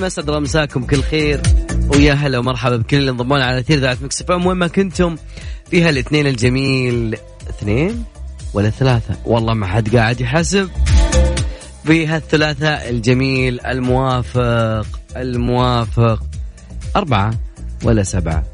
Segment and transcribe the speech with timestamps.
[0.00, 1.40] الرحيم اسعد الله مساكم كل خير.
[1.88, 4.46] ويا هلا ومرحبا بكل اللي انضمونا على أثير إذاعة ميكس إف إم.
[4.46, 5.16] وين ما كنتم
[5.70, 7.16] في هالاثنين الجميل.
[7.50, 8.04] اثنين
[8.54, 10.68] ولا ثلاثة؟ والله ما حد قاعد يحاسب.
[11.84, 16.22] في هالثلاثاء الجميل الموافق الموافق.
[16.96, 17.30] أربعة
[17.84, 18.44] ولا سبعة؟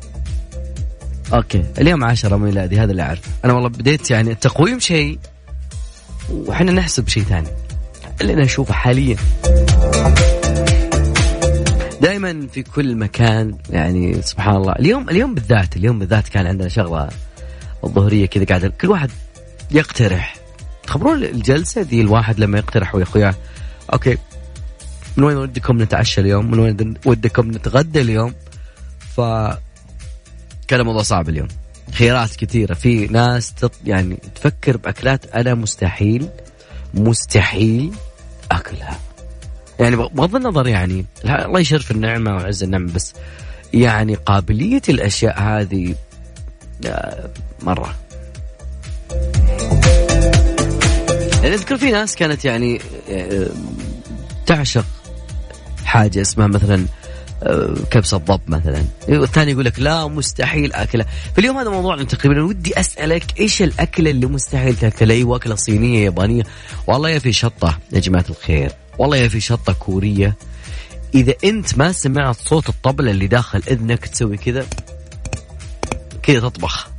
[1.33, 3.31] okay اليوم عشرة ميلادي هذا اللي أعرفه.
[3.45, 5.19] أنا والله بديت يعني التقويم شيء
[6.33, 7.49] وحنا نحسب شيء ثاني.
[8.21, 9.17] اللي أنا أشوفه حاليا.
[12.01, 14.73] دائما في كل مكان يعني سبحان الله.
[14.73, 17.09] اليوم اليوم بالذات اليوم بالذات كان عندنا شغلة
[17.85, 19.11] الظهرية كذا قاعد كل واحد
[19.71, 20.37] يقترح.
[20.87, 23.35] تخبرون الجلسة ذي الواحد لما يقترح ويا اخوياه
[23.93, 24.19] أوكي.
[25.17, 28.35] من وين ودكم نتعشى اليوم؟ من وين ودكم نتغدى اليوم؟
[29.17, 29.21] ف
[30.69, 31.49] كان الموضوع صعب اليوم.
[31.93, 32.75] خيارات كثيرة.
[32.75, 36.29] في ناس تط يعني تفكر بأكلات أنا مستحيل
[36.95, 37.93] مستحيل
[38.51, 38.99] أكلها.
[39.81, 43.15] يعني بغض النظر يعني الله يشرف النعمة وعز النعمة بس
[43.75, 45.95] يعني قابلية الأشياء هذه
[46.87, 47.31] آه،
[47.63, 47.95] مرة.
[51.43, 53.49] يعني أذكر في ناس كانت يعني آه،
[54.47, 54.85] تعشق
[55.85, 56.87] حاجة اسمها مثلا
[57.43, 58.85] آه، كبسة ضب مثلا.
[59.09, 64.27] والثاني يقول لك لا مستحيل أكلها فاليوم هذا موضوعنا تقريبا ودي أسألك إيش الأكلة اللي
[64.27, 66.43] مستحيل تأكلها؟ أيوة أكلة صينية يابانية؟
[66.87, 68.73] والله يا في شطة يا جماعة الخير.
[68.99, 70.35] والله يا في شطة كورية.
[71.15, 74.67] إذا أنت ما سمعت صوت الطبلة اللي داخل إذنك تسوي كذا
[76.23, 76.96] كذا تطبخ.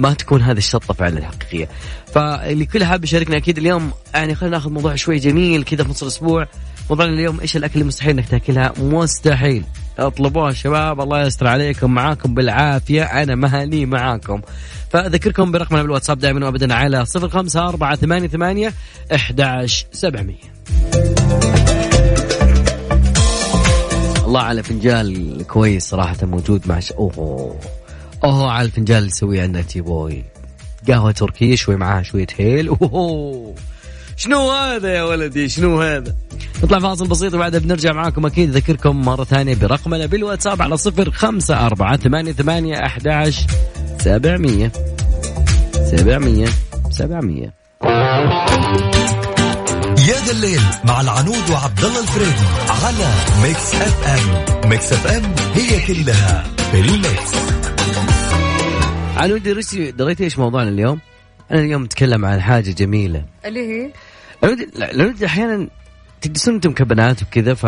[0.00, 1.68] ما تكون هذه الشطة فعلا حقيقية
[2.06, 6.02] فاللي كل حاب يشاركنا أكيد اليوم يعني خلينا ناخذ موضوع شوي جميل كذا في نص
[6.02, 6.46] الأسبوع.
[6.90, 9.64] موضوعنا اليوم إيش الأكل اللي مستحيل إنك تأكلها؟ مستحيل.
[9.98, 14.40] اطلبوها شباب الله يستر عليكم معاكم بالعافية أنا مهني معاكم.
[14.90, 18.72] فأذكركم برقمنا بالواتساب دائما وأبدا على صفر خمسة أربعة ثمانية ثمانية
[19.14, 20.50] أحداش سبعمية.
[24.26, 26.92] الله على فنجال كويس صراحة موجود مع ش...
[26.92, 27.58] أوه
[28.24, 30.24] أوه على الفنجال اللي يسويه عندنا تي بوي.
[30.88, 32.68] قهوة تركية شوي معاها شوية هيل.
[32.68, 33.54] أوه
[34.16, 36.16] شنو هذا يا ولدي؟ شنو هذا؟
[36.62, 38.56] نطلع فاصل بسيط وبعدها بنرجع معاكم أكيد.
[38.56, 43.46] أذكركم مرة ثانية برقمنا بالواتساب على صفر خمسة أربعة ثمانية ثمانية أحداش
[44.00, 44.72] سبعمية.
[45.90, 46.48] سبعمية
[46.90, 47.54] سبعمية.
[50.08, 53.10] يا ذا الليل مع العنود وعبد الله الفريدي على
[53.42, 54.70] ميكس أف أم.
[54.70, 56.44] ميكس أف أم هي كلها
[56.74, 57.59] الميكس.
[59.20, 61.00] عنود دريتي دريتي إيش موضوعنا اليوم؟
[61.50, 63.24] أنا اليوم اتكلم عن حاجة جميلة.
[63.44, 63.90] اللي هي؟
[64.82, 65.68] عنود أحيانا
[66.20, 67.66] تجلسون أنتم كبنات وكذا ف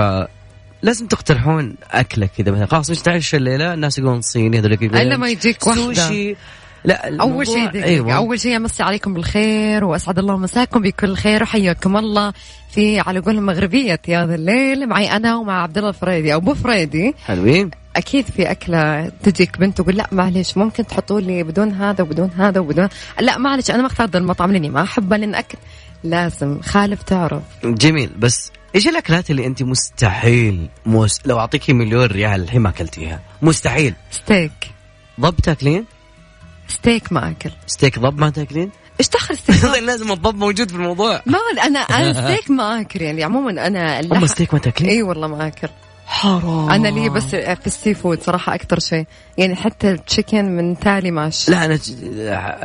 [0.82, 2.66] لازم تقترحون أكلة كذا مثلا.
[2.66, 6.36] خلاص إيش نتعشى الليلة؟ الناس يقولون صيني هذول يقولون الا ما يجيك واحدة سوشي.
[6.84, 7.84] لا أول شيء دقيقة.
[7.84, 8.12] أيوة.
[8.12, 12.32] أول شيء امسي عليكم بالخير وأسعد الله مساكم بكل خير وحياكم الله
[12.70, 16.54] في على قولهم مغربية يا ذا الليل معي أنا ومع عبد الله الفريدي أو أبو
[16.54, 17.14] فريدي.
[17.24, 17.70] حلوين.
[17.96, 22.60] أكيد في أكلة تجيك بنت تقول لا معلش ممكن تحطوا لي بدون هذا وبدون هذا
[22.60, 22.88] وبدون
[23.20, 25.58] لا معلش أنا ما اخترت المطعم لأني ما أحبه لأن أكل
[26.04, 27.42] لازم خالف تعرف.
[27.64, 31.20] جميل بس إيش الأكلات اللي أنت مستحيل مس...
[31.24, 33.94] لو أعطيكي مليون ريال الحين ما أكلتيها مستحيل.
[34.10, 34.52] ستيك.
[35.20, 35.84] ضب تاكلين؟
[36.68, 37.50] ستيك ما أكل.
[37.66, 41.22] ستيك ضب ما تاكلين؟ إيش دخل ستيك؟ لازم الضب موجود في الموضوع.
[41.26, 45.26] ما أنا أنا ستيك ما أكل يعني عموما أنا اللحم ستيك ما تاكلين؟ إي والله
[45.26, 45.68] ما أكل.
[46.06, 46.70] حرام.
[46.70, 49.06] أنا لي بس في ال seafood صراحة أكثر شيء.
[49.38, 51.78] يعني حتى ال chicken من تالي ماشي لا أنا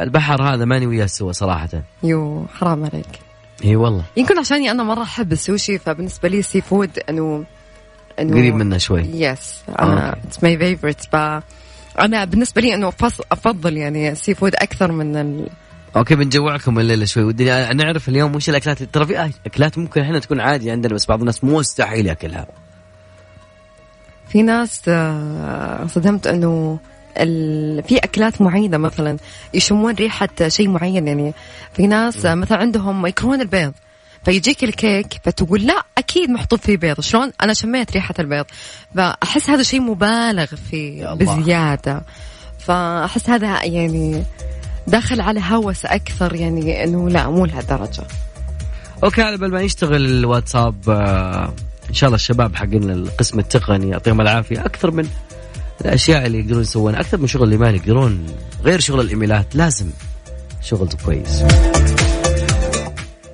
[0.03, 1.69] البحر هذا ماني وياه سوا صراحة.
[2.03, 3.19] يو حرام عليك.
[3.65, 4.03] إي والله.
[4.17, 7.45] يمكن عشاني أنا مرة أحب السوشي فبالنسبة لي ال seafood إنه
[8.19, 9.01] إنه قريب منه شوي.
[9.01, 11.09] yes أنا it's my favorite
[11.99, 12.93] أنا بالنسبة لي إنه
[13.31, 15.49] أفضل يعني ال seafood أكثر من ال...
[15.95, 17.23] okay بنجوعكم الليلة شوي.
[17.23, 18.83] ودي نعرف اليوم وش الأكلات.
[18.83, 22.47] ترى في أكلات ممكن إحنا تكون عادي عندنا بس بعض الناس مستحيل يأكلها.
[24.29, 26.79] في ناس آه، صدمت إنه
[27.17, 27.83] ال...
[27.83, 29.17] في أكلات معينة مثلا
[29.53, 31.33] يشمون ريحة شيء معين يعني
[31.73, 33.73] في ناس مثلا عندهم يكرهون البيض
[34.25, 38.45] فيجيك الكيك فتقول لا أكيد محطوط فيه بيض شلون؟ أنا شميت ريحة البيض
[38.95, 42.01] فأحس هذا شيء مبالغ فيه بزيادة.
[42.59, 44.23] فأحس هذا يعني
[44.87, 48.03] داخل على هوس أكثر يعني إنه لا مو لهالدرجة.
[49.03, 51.53] أوكي على بال ما يشتغل الواتساب آه،
[51.89, 54.65] إن شاء الله الشباب حقين القسم التقني يعطيهم العافية.
[54.65, 55.07] أكثر من
[55.81, 58.25] الأشياء اللي يقدرون يسوونها أكثر من شغل الايميل يقدرون
[58.63, 59.89] غير شغل الإيميلات لازم
[60.61, 61.43] شغل كويس.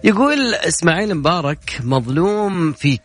[0.03, 3.01] يقول إسماعيل مبارك مظلوم فيك.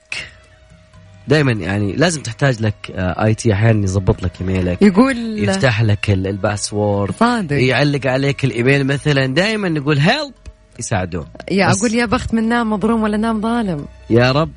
[1.29, 6.36] دائما يعني لازم تحتاج لك IT أحيانا يظبط لك إيميلك يقول يفتح لك ال- ال
[6.36, 7.57] password صادق.
[7.63, 10.33] يعلق عليك الإيميل مثلا دائما نقول help
[10.79, 11.27] يساعدون.
[11.51, 13.87] يا أقول يا بخت من نام مظلوم ولا نام ظالم.
[14.11, 14.51] يا رب.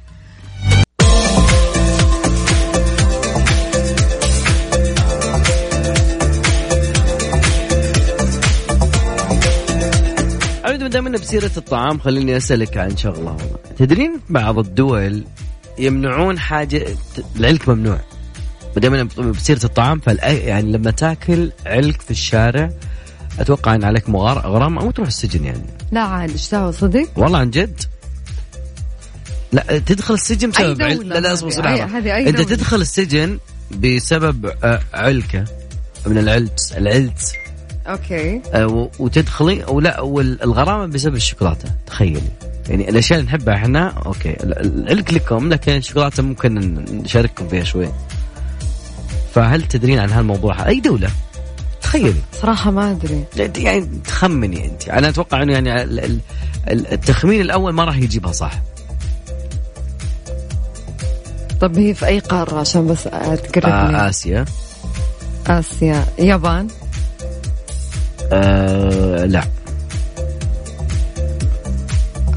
[10.96, 13.38] عود ما دام بسيرة الطعام خليني أسألك عن شغلة
[13.78, 15.24] تدرين بعض الدول
[15.80, 16.88] يمنعون حاجة
[17.36, 18.00] العلك ممنوع.
[18.76, 22.70] ما دام بسيرة الطعام فال يعني لما تاكل علك في الشارع
[23.40, 25.66] أتوقع إن عليك غرامه أو تروح السجن يعني.
[25.92, 27.82] لا عاد إيش دعوة صدق؟ والله عن جد؟
[29.52, 31.10] لا تدخل السجن بسبب عل...
[31.10, 31.50] لا لا أصبر
[32.30, 33.38] أنت؟ تدخل السجن
[33.72, 35.46] بسبب آه، علكة
[36.06, 37.41] من العلك العلك.
[37.88, 38.42] أوكي.
[38.54, 42.22] آه، و- وتتخيلي أو لا والغرامه بسبب الشوكولاتة تخيلي.
[42.70, 46.54] يعني الأشياء اللي نحبها إحنا أوكي ال- العلك لكم لكن الشوكولاتة ممكن
[46.92, 47.88] نشارككم فيها شوي.
[49.34, 51.10] فهل تدرين عن هالموضوع؟ أي دولة؟
[51.82, 52.22] تخيلي.
[52.42, 53.24] صراحة ما أدري.
[53.58, 54.90] يعني تخمني أنت.
[54.90, 56.20] أنا أتوقع إنه يعني ال- ال-
[56.70, 58.52] ال- التخمين الأول ما راح يجيبها صح.
[61.62, 64.46] طب هي في أي قارة؟ عشان بس تقرب آه آسيا.
[65.48, 66.06] آسيا.
[66.20, 66.68] يابان.
[68.34, 69.44] آه لا.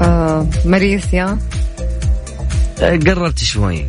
[0.01, 1.37] آه ماليزيا
[2.81, 3.85] آه، قربت شوي.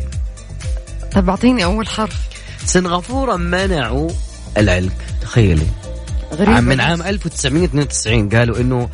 [1.11, 2.27] طب أعطيني أول حرف.
[2.65, 4.09] سنغافورة منعوا
[4.57, 5.65] العلك تخيلي.
[6.33, 6.51] غريبة.
[6.55, 6.79] عام- من.
[6.81, 8.89] عام 1992 قالوا إنه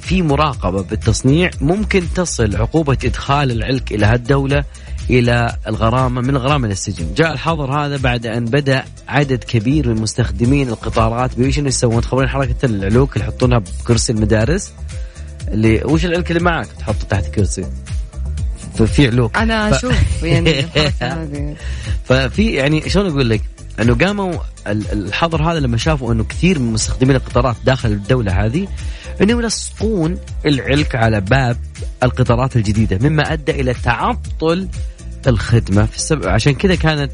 [0.00, 4.64] في مراقبة بالتصنيع ممكن تصل عقوبة إدخال العلك إلى هالدولة
[5.10, 10.68] إلى الغرامة من الغرامة للسجن جاء الحظر هذا بعد أن بدأ عدد كبير من مستخدمين
[10.68, 14.72] القطارات انه يسوون؟ تخبرين حركة العلوك اللي يحطونها بكرسي المدارس.
[15.48, 17.66] اللي وش العلك اللي معك؟ تحطه تحت كرسي.
[18.74, 19.36] ففي علوك.
[19.36, 20.66] أنا ف- أشوف يعني
[22.08, 23.42] ففي يعني شلون أقول لك؟
[23.80, 24.34] إنه قاموا
[24.66, 28.68] ال- الحظر هذا لما شافوا إنه كثير من مستخدمين القطارات داخل الدولة هذه
[29.22, 31.56] انهم يلصقون العلك على باب
[32.02, 34.68] القطارات الجديدة مما أدى إلى تعطل
[35.26, 37.12] الخدمة في السبب عشان كذا كانت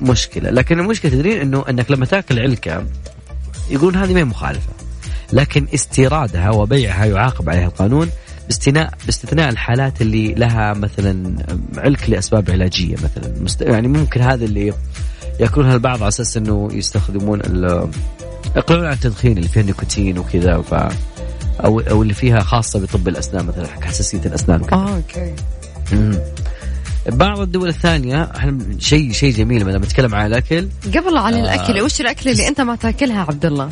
[0.00, 0.50] مشكلة.
[0.50, 2.86] لكن المشكلة تدرين إنه إنك لما تأكل علكة
[3.70, 4.72] يقولون هذه ما هي مخالفة.
[5.32, 8.10] لكن استيرادها وبيعها يعاقب عليها القانون
[8.46, 11.36] باستثناء باستثناء الحالات اللي لها مثلا
[11.76, 13.34] علك لأسباب علاجية مثلا.
[13.40, 13.62] مست...
[13.62, 14.72] يعني ممكن هذا اللي
[15.40, 17.88] يأكلونها البعض على أساس إنه يستخدمون ال...
[18.56, 20.74] يقللون عن التدخين اللي فيها نيكوتين وكذا ف
[21.64, 24.76] أو أو اللي فيها خاصة بطب الأسنان مثلا حق حساسية الأسنان وكذا.
[24.76, 25.34] آه أوكي.
[27.06, 30.68] بعض الدول الثانية إحنا شيء شيء جميل لما نتكلم عن الأكل.
[30.86, 31.40] قبل على آه.
[31.40, 33.70] الأكل وش الأكل اللي أنت ما تاكلها عبد الله؟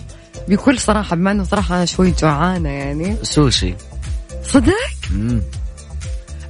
[0.48, 3.16] بكل صراحة بما إنه صراحة أنا شوي جوعانة يعني.
[3.22, 3.74] سوشي.
[4.44, 4.72] صدق؟
[5.12, 5.42] مم.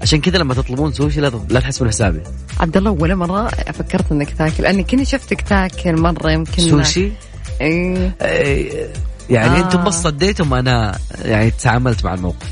[0.03, 2.21] عشان كذا لما تطلبون سوشي لا لا تحسبون حسابي.
[2.61, 6.71] عبد الله ولا مرة فكرت إنك تاكل؟ لأني كني شفتك تاكل مرة يمكن.
[6.71, 7.13] سوشي؟
[7.61, 8.17] إيه.
[8.23, 8.89] إيه،
[9.31, 9.65] يعني آه.
[9.65, 12.51] أنتم بس صديتم أنا يعني تعاملت مع الموقف.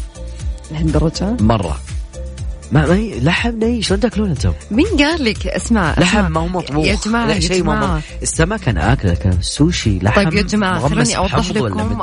[0.73, 1.81] لهالدرجة؟ مرة.
[2.73, 6.33] ما ما هي لحم نيء شلون تاكلون أنتم؟ مين قال لك اسمع لحم.
[6.33, 8.01] ما هو مطبوخ يا جماعة لا شيء ما.
[8.23, 12.03] السمك أنا آكله لكن السوشي لحم طيب يا مغمس خلوني ولا لكم؟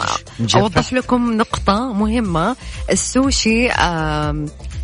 [0.55, 2.55] أوضح لكم نقطة مهمة
[2.91, 3.69] السوشي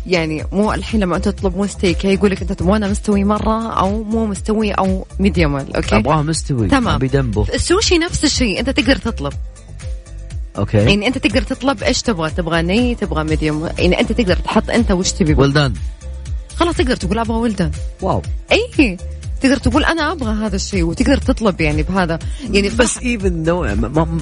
[0.06, 4.26] يعني مو الحين لما أنتم تطلبون ستيك يقول لك أنت تبغونه مستوي مرة أو مو
[4.26, 6.84] مستوي أو medium أوكي أبغاه مستوي تمام.
[6.84, 9.32] ما بدمه السوشي نفس الشيء أنت تقدر تطلب
[10.58, 10.76] أوكي.
[10.78, 14.90] يعني أنت تقدر تطلب إيش تبغى تبغى نيء تبغى medium يعني أنت تقدر تحط أنت
[14.90, 15.34] وش تبي.
[15.34, 15.74] well done
[16.56, 17.70] خلاص تقدر تقول أبغى well done
[18.02, 18.22] واو.
[18.52, 18.96] أي
[19.40, 22.18] تقدر تقول أنا أبغى هذا الشيء وتقدر تطلب يعني بهذا.
[22.50, 23.74] يعني بس even نوع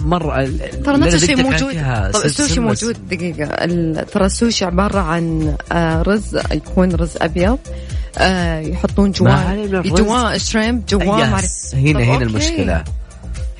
[0.05, 0.49] مرة
[0.85, 1.75] ترى نفس الشيء موجود.
[2.13, 3.45] طب السوشي موجود دقيقة.
[3.45, 7.59] ال- ترى السوشي عبارة عن آه، رز يكون رز أبيض
[8.19, 9.67] آه، يحطون جواه.
[9.83, 11.25] جواه شريمب جواه
[11.75, 12.23] هنا هنا.
[12.23, 12.85] المشكلة.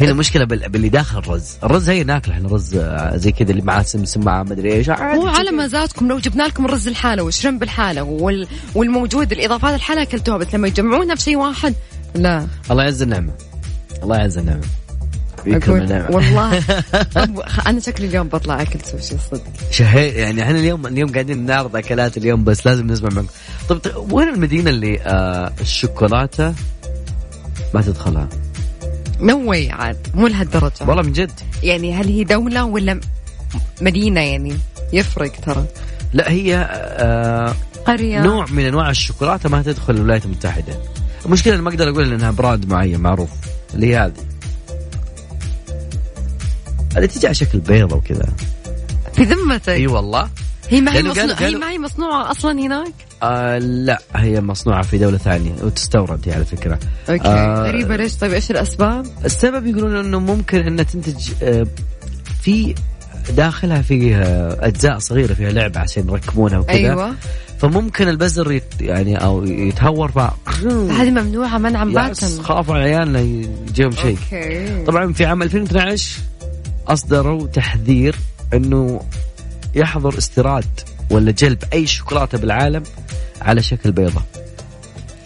[0.01, 1.57] هنا المشكلة بال- باللي داخل الرز.
[1.65, 5.27] الرز هي ناكله إحنا رز آه، زي كذا اللي معاه سمسم معاه مدري إيش هو
[5.27, 5.51] على.
[5.51, 8.47] مزاجكم لو جبنا لكم الرز الحالة والشريمب الحالة وال...
[8.75, 11.75] والموجود الإضافات الحالة أكلتوها بس لما يجمعونها في شيء واحد
[12.15, 12.47] لا.
[12.71, 13.33] الله يعز النعمة.
[14.03, 14.65] الله يعز النعمة.
[15.47, 15.81] أقول
[16.11, 16.63] والله.
[17.67, 19.43] أنا شكلي اليوم بطلع أكل سوشي صدق.
[19.71, 23.33] شهي يعني إحنا اليوم اليوم قاعدين نعرض أكلات اليوم بس لازم نسمع منكم.
[23.69, 23.81] طب
[24.13, 26.55] وين المدينة اللي آه الشوكولاتة
[27.75, 28.29] ما تدخلها؟
[29.21, 30.07] نوي عاد.
[30.15, 30.73] مو لهالدرجة.
[30.81, 31.33] والله من جد.
[31.63, 33.01] يعني هل هي دولة ولا م-
[33.81, 34.57] مدينة يعني؟
[34.93, 35.65] يفرق ترى.
[36.13, 37.55] لا هي آه
[37.87, 38.21] قرية.
[38.23, 40.75] نوع من أنواع الشوكولاتة ما تدخل الولايات المتحدة.
[41.27, 43.31] المشكلة ما أقدر أقول إنها براند معين معروف.
[43.75, 44.13] اللي هي هذه.
[46.97, 48.27] هذه تجي على شكل بيضة وكذا.
[49.13, 49.69] في ذمتك.
[49.69, 50.29] إي والله.
[50.69, 51.41] هي ما هي, لأنه قالوا- مصنوع...
[51.41, 56.29] هي قالوا- ما هي مصنوعة أصلا هناك؟ آه لا هي مصنوعة في دولة ثانية وتستورد
[56.29, 56.79] هي على فكرة.
[57.11, 57.29] أوكي.
[57.29, 57.67] آه.
[57.69, 61.67] غريبة ليش؟ طيب إيش الأسباب؟ السبب يقولون إنه ممكن إنها تنتج آه،
[62.43, 62.75] في
[63.37, 66.77] داخلها فيه آه، أجزاء صغيرة فيها لعبة عشان يركبونها وكذا.
[66.77, 67.15] أيوة.
[67.59, 70.19] فممكن البزر يت يعني أو يتهور ف
[70.69, 74.19] هذه ممنوعة منعا باتا خافوا على عيالنا يجيهم شيء.
[74.87, 76.21] طبعا في عام 2012
[76.89, 78.17] أصدروا تحذير
[78.55, 79.01] إنه
[79.75, 80.65] يحظر استيراد
[81.11, 82.83] ولا جلب أي شوكولاتة بالعالم
[83.43, 84.23] على شكل بيضة.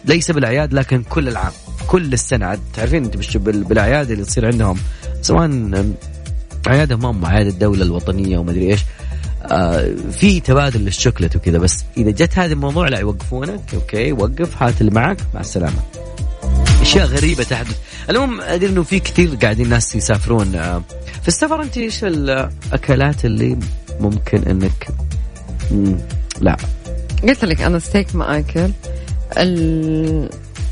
[0.05, 1.53] ليس بالأعياد لكن كل العام
[1.87, 2.47] كل السنة.
[2.47, 4.76] عاد تعرفين أنت بالش- بال- بالأعياد اللي تصير عندهم
[5.23, 5.95] سواء أم،
[6.67, 8.81] أعيادهم هم أعياد الدولة الوطنية وما أدري إيش.
[9.43, 13.61] آه في تبادل للشوكلت وكذا بس إذا جت هذا الموضوع لا يوقفونك.
[13.75, 15.17] أوكي وقف هات اللي معك.
[15.35, 15.79] مع السلامة.
[16.81, 17.79] أشياء غريبة تحدث.
[18.11, 20.55] المهم أدري إنه في كثير قاعدين ناس يسافرون.
[20.55, 20.83] آه،
[21.23, 23.59] في السفر أنت إيش الأكلات اللي
[24.00, 24.88] ممكن إنك
[25.71, 25.99] مم،
[26.40, 26.56] لا.
[27.28, 28.71] قلت لك أنا ستيك ما آكل
[29.38, 30.28] ال...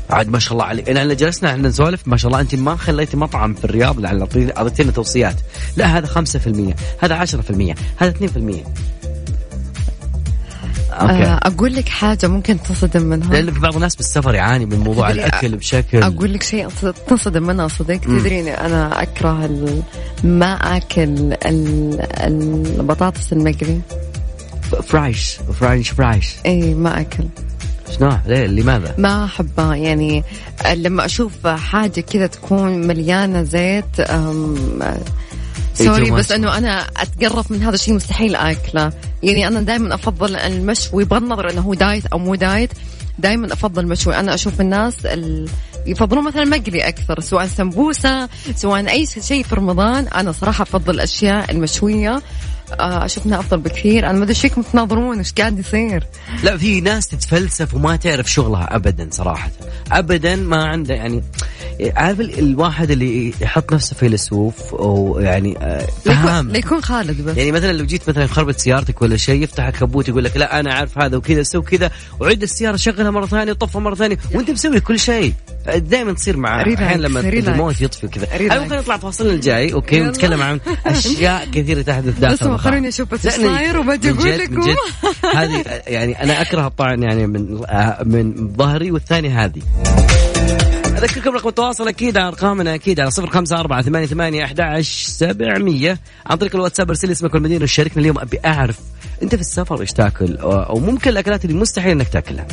[0.09, 0.89] عاد ما شاء الله عليك.
[0.89, 4.91] انا جلسنا إحنا نسولف ما شاء الله أنت ما خليتي مطعم في الرياض لعل أعطيتينا
[4.91, 5.35] توصيات.
[5.77, 8.23] لا هذا 5% هذا 10% هذا 2%
[10.93, 11.13] أوكي.
[11.13, 13.33] آه أقول لك حاجة ممكن تصدم منها.
[13.33, 16.67] لأن في بعض الناس بالسفر يعاني من موضوع الأكل بشكل أقول لك شيء
[17.07, 19.81] تصدم منها صدق تدريني أنا أكره ال...
[20.23, 21.37] ما ال...
[22.79, 23.81] البطاطس المقلي.
[24.81, 27.23] فرايش فرايش فرايش اي ما أكل.
[27.97, 30.23] شنو؟ ليه؟ لماذا؟ ما احبها يعني
[30.75, 34.01] لما أشوف حاجة كذا تكون مليانة زيت.
[35.73, 36.31] سوري بس.
[36.31, 38.93] إنه أنا أتقرف من هذا الشيء مستحيل آكله.
[39.23, 42.69] يعني أنا دائما أفضل المشوي بغض النظر إنه هو دايت أو مو دايت.
[43.19, 45.49] دائما أفضل مشوي أنا أشوف الناس ال...
[45.85, 50.07] يفضلون مثلا مقلي أكثر سواء سمبوسة سواء أي شيء في رمضان.
[50.07, 52.21] أنا صراحة أفضل الأشياء المشوية.
[52.71, 54.05] آه، أشوف انها أفضل بكثير.
[54.09, 56.03] أنا ما أدري فيكم تناظرون إيش قاعد يصير؟
[56.43, 59.49] لا في ناس تتفلسف وما تعرف شغلها ابدا صراحة.
[59.91, 61.23] ابدا ما عنده يعني
[61.95, 66.49] عارف ال- الواحد اللي يحط نفسه فيلسوف أو يعني آه، ليكون, فهام.
[66.49, 67.37] ليكون خالد بس.
[67.37, 70.73] يعني مثلا لو جيت مثلا خربت سيارتك ولا شيء يفتح الكبوت يقول لك لا أنا
[70.73, 74.79] عارف هذا وكذا سوي كذا وعد السيارة شغلها مرة ثانية طفها مرة ثانية وأنت مسوي
[74.79, 75.33] كل شيء.
[75.75, 77.19] دائما تصير مع أحيانا لما.
[77.19, 78.33] الموت يطفي ريلاكس.
[78.41, 80.01] المهم خلينا نطلع فاصلنا الجاي أوكي.
[80.01, 82.35] ونتكلم عن أشياء كثيرة تحدث داخل.
[82.63, 84.75] خلوني أشوف بس صاير وبجي من أقول لكم.
[85.37, 87.61] هذه يعني أنا أكره الطعن يعني من
[88.05, 89.61] من ظهري والثاني هذه.
[91.03, 95.99] أذكركم رقم التواصل أكيد على أرقامنا أكيد على صفر خمسة أربعة ثمانية ثمانية أحد سبعمية.
[96.25, 98.79] عن طريق الواتساب ارسل لي اسمك والمدينة وشاركنا اليوم أبي أعرف.
[99.23, 102.47] أنت في السفر إيش تاكل؟ أو ممكن الأكلات اللي مستحيل إنك تاكلها.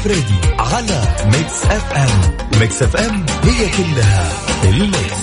[0.00, 2.60] الفريدي على Mix FM.
[2.60, 4.32] Mix FM هي كلها
[4.64, 5.20] ال mix.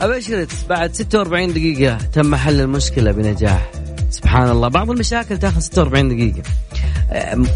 [0.00, 3.70] أبشرت بعد 46 دقيقة تم حل المشكلة بنجاح.
[4.10, 6.42] سبحان الله بعض المشاكل تاخذ 46 دقيقة.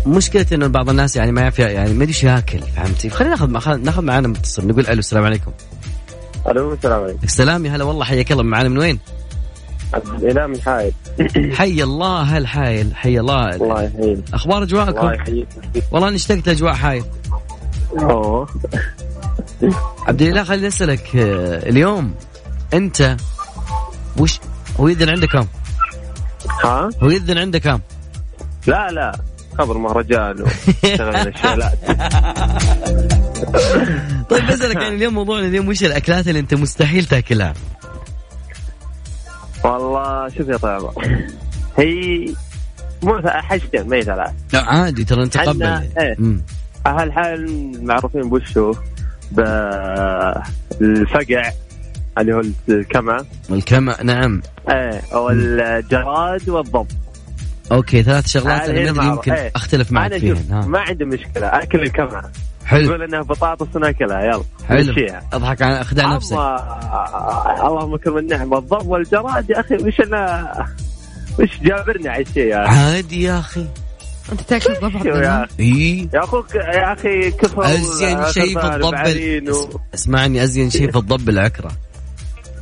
[0.07, 3.49] مشكلة إنه بعض الناس يعني ما يعرف يعني ما ادري إيش ياكل فهمتي؟ خلينا ناخذ
[3.49, 5.53] مع- ناخذ معانا متصل نقول ألو السلام عليكم.
[6.49, 7.19] ألو السلام عليكم.
[7.25, 8.99] السلام يا هلا والله حياك الله معانا من وين؟
[9.95, 10.95] عبد الاله من حايل
[11.53, 14.19] حي الله هل حايل حي الله الله يحييك.
[14.35, 15.49] أخبار الله اجواءكم يحييك.
[15.91, 17.05] والله اني اشتقت اجواء حايل
[17.99, 18.47] أوه.
[20.07, 22.15] عبد الإله خليني أسألك آه، اليوم
[22.75, 23.17] أنت
[24.19, 24.41] وش
[24.81, 25.47] هو يذن عندك كم؟
[26.65, 27.81] ها؟ هو يذن عندك كم؟
[28.67, 28.89] لا.
[28.91, 29.13] لا
[29.59, 31.79] خبر مهرجان وشغل الشغلات
[34.31, 37.55] طيب بسألك يعني اليوم موضوعنا اليوم وش الأكلات اللي أنت مستحيل تأكلها؟
[40.29, 40.93] شوف يا طيبة
[41.79, 42.27] هي
[43.03, 46.15] مو حاجتين ما هي ثلاث لا عادي ترى نتقبل عنا- إيه.
[46.19, 46.43] مم.
[46.87, 48.75] أهل حايل معروفين بوش هو
[50.81, 51.51] بالفقع
[52.19, 53.21] اللي هو الكمأ
[53.51, 56.87] الكمأ نعم إيه والجراد والضب
[57.73, 59.07] أوكي ثلاث شغلات أنا ما أدري.
[59.07, 59.53] يمكن إيه.
[59.57, 60.67] أختلف معك فيها ها.
[60.67, 62.23] ما عندي مشكلة أكل الكمأ
[62.65, 62.89] حلو.
[62.89, 64.79] تقول انها بطاطس وناكلها يلا حلو.
[64.79, 65.23] نمشيها.
[65.33, 66.37] أضحك عن اخدع نفسك.
[67.67, 68.59] اللهم اكرم النعمة.
[68.59, 70.53] الضب والجراد يا أخي وش أنا
[71.39, 73.67] وش جابرني على الشيء يا أخي عادي يا أخي.
[74.33, 78.67] أنت تأكل ضب عبد شو يا أخي؟ يا أخوك يا أخي كفر أزين شيء في
[78.67, 79.79] الضب و...
[79.95, 81.71] أسمعني أزين شيء في الضب العكره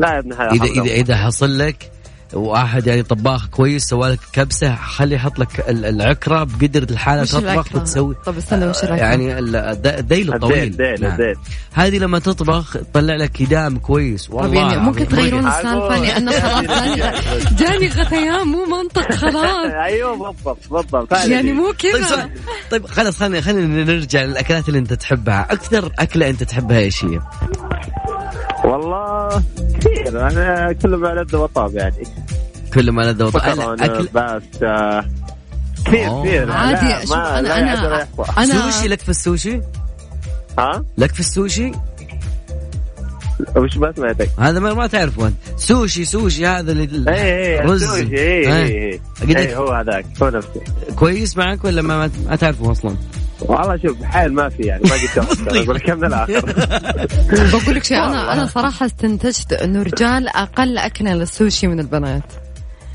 [0.01, 1.91] لا يا ابن حلال اذا اذا إذا حصل لك
[2.33, 7.43] واحد يعني طباخ كويس سوى لك كبسة خلي يحط لك ال- العكرة بقدر الحالة تطبخ
[7.43, 8.15] العكرة؟ وتسوي.
[8.27, 11.13] طب استنى وش العكرة؟ يعني ال- الد- الذيل الطويل الديل الديل نعم.
[11.13, 11.35] الديل.
[11.73, 14.27] هذه لما تطبخ تطلع لك كدام كويس.
[14.27, 15.09] طب والله يعني ممكن.
[15.09, 15.47] تغيرون.
[15.47, 16.65] السالفة لأن صراحة
[17.59, 19.71] جاني غثيان مو منطق خلاص.
[19.87, 21.13] أيوه بالضبط بالضبط.
[21.13, 21.53] يعني.
[21.53, 22.31] مو طيب كذا سؤال-
[22.71, 25.47] طيب خلاص خلينا خلينا نرجع للأكلات اللي أنت تحبها.
[25.53, 27.21] أكثر أكلة أنت تحبها إيش هي؟
[28.65, 29.43] والله
[29.81, 30.29] كثير.
[30.29, 32.03] أنا كل ما لذ وطاب يعني.
[32.75, 35.05] كل ما لذ اكل باستا
[35.87, 36.23] كثير.
[36.23, 36.53] كثير.
[36.53, 38.07] عادي شوف أنا يحصى.
[38.39, 39.61] أنا سوشي لك في السوشي؟
[40.59, 41.73] ها؟ لك في السوشي؟
[43.57, 45.37] وش ما سمعتك؟ هذا ما, ما تعرفه أنت.
[45.57, 47.83] سوشي سوشي هذا اللي اي اي رز.
[47.83, 48.55] السوشي، اي إيه.
[48.55, 50.61] اي اي قد إي، هو هذاك هو نفسه.
[50.97, 52.97] كويس معك ولا ما, ما, ما تعرفه أصلا؟
[53.43, 55.63] والله شوف حيل ما في يعني ما قد طيب.
[55.63, 56.41] أقول لك من الآخر
[57.59, 62.23] بقول لك شيء أنا أنا صراحة استنتجت إنه رجال أقل أكلا للسوشي من البنات.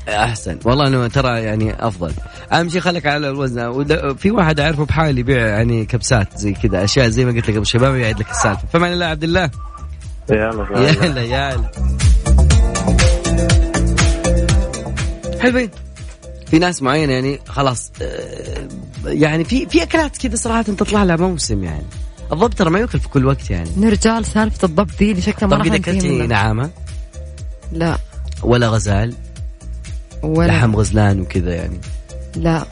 [0.08, 0.58] أحسن.
[0.64, 2.12] والله أنه ترى يعني أفضل.
[2.52, 4.14] أهم شيء خليك على الوزن.
[4.14, 7.66] في واحد أعرفه بحال يبيع يعني كبسات زي كذا أشياء زي ما قلت لك قبل
[7.66, 8.62] شوي ما يعيد لك السالفة.
[8.72, 9.50] فمان الله عبد الله.
[10.30, 10.66] يلا
[11.04, 11.70] يلا يلا
[15.40, 15.70] حلوين.
[16.46, 18.68] في ناس معينة يعني خلاص آه،
[19.04, 21.84] يعني في في أكلات كذا صراحة تطلع لها موسم يعني.
[22.32, 23.70] الضب ترى ما ياكل في كل وقت يعني.
[23.76, 26.26] نرجال سالفة الضب دي اللي شكلها ما راح أكلتي.
[26.26, 26.70] نعامة؟
[27.72, 27.98] لا.
[28.42, 29.14] ولا غزال؟
[30.22, 30.46] ولا.
[30.46, 31.80] لحم غزلان وكذا يعني.
[32.36, 32.66] لا.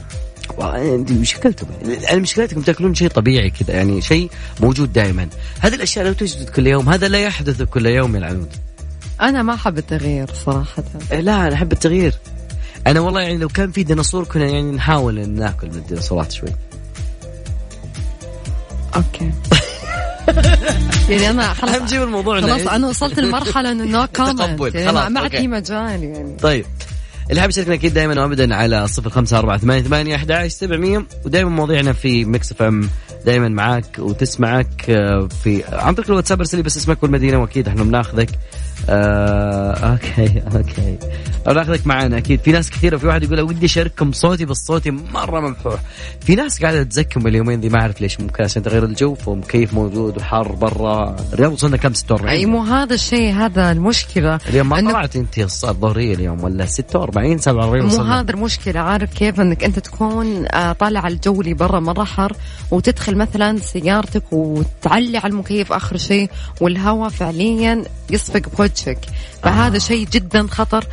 [0.60, 1.70] أنت مشكلتكم
[2.02, 5.28] يعني مشكلتكم تاكلون شيء طبيعي كذا يعني شيء موجود دائما
[5.60, 8.52] هذه الأشياء لا توجد كل يوم هذا لا يحدث كل يوم يا العنود.
[9.20, 10.84] أنا ما أحب التغيير صراحة.
[11.12, 12.14] إيه لا أنا أحب التغيير.
[12.86, 16.48] أنا والله يعني لو كان في ديناصور كنا يعني نحاول نأكل من الديناصورات شوي.
[18.96, 19.30] أوكي.
[21.08, 24.40] يعني أنا أهم خلاص شيء الموضوع خلاص أنا وصلت لمرحلة إنه no comment
[24.74, 25.36] يعني خلاص، ما- عاد.
[25.36, 26.36] في مجال يعني.
[26.36, 26.66] طيب
[27.30, 31.06] اللي حاب يشاركنا أكيد دائما وابدا على صفر خمسة أربعة ثمانية ثمانية أحد عشر سبعمية
[31.24, 32.88] ودائما مواضيعنا في ميكس اف ام
[33.26, 37.82] دائما معاك وتسمعك آه، في عن طريق الواتساب ارسل لي بس اسمك والمدينة وأكيد إحنا
[37.84, 38.28] بناخذك.
[38.88, 40.98] آه okay okay.
[41.46, 42.40] بناخذك معانا أكيد.
[42.40, 45.80] في ناس كثيرة في واحد يقول ودي أشارككم صوتي بس صوتي مرة مبحوح
[46.20, 50.16] في ناس قاعدة تزكم اليومين ذي ما أعرف ليش ممكن عشان تغير الجو فمكيف موجود
[50.16, 51.16] وحار برا.
[51.32, 54.38] الرياض وصلنا كم 46 أي مو هذا الشيء هذا المشكلة.
[54.48, 58.80] اليوم ما طلعت أنت الظهرية اليوم ولا 46 47 مو هذا المشكلة.
[58.80, 62.32] عارف كيف؟ إنك أنت تكون آه، طالع الجو اللي برا مرة حر
[62.70, 68.40] وتدخل مثلا سيارتك وتعلي على المكيف آخر شيء والهواء فعليا يصفق
[68.74, 68.98] بوجهك
[69.42, 70.84] فهذا شيء جدا خطر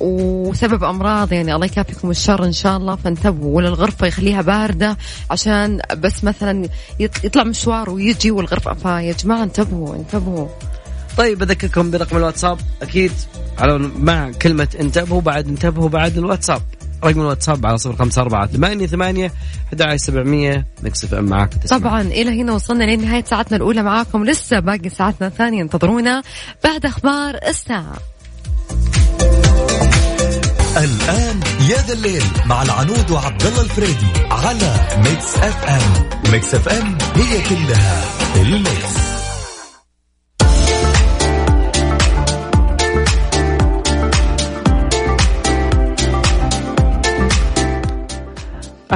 [0.00, 2.96] وسبب أمراض يعني الله يكافيكم الشر إن شاء الله.
[2.96, 4.96] فانتبهوا ولا الغرفه يخليها باردة
[5.30, 6.68] عشان بس مثلا
[7.02, 8.74] يط- يطلع مشوار ويجي والغرفة.
[8.74, 10.48] فيا جماعة انتبهوا انتبهوا.
[11.18, 12.58] طيب بذكركم برقم الواتساب.
[12.82, 13.12] أكيد
[13.58, 16.62] على مع كلمة انتبهوا بعد انتبهوا بعد الواتساب.
[17.04, 19.32] رقم الواتساب على صفر خمسة أربعة ثمانية ثمانية
[19.68, 21.78] أحد عشر سبعمية ميكس إف إم معاك تسمع.
[21.78, 24.24] طبعا إلى هنا وصلنا لنهاية ساعتنا الأولى معاكم.
[24.24, 26.22] لسه باقي ساعتنا الثانية انتظرونا
[26.64, 27.96] بعد أخبار الساعة.
[30.76, 36.32] الآن يا ذا الليل مع العنود وعبد الله الفريدي على ميكس إف إم.
[36.32, 38.04] ميكس إف إم هي كلها
[38.36, 39.17] الميكس.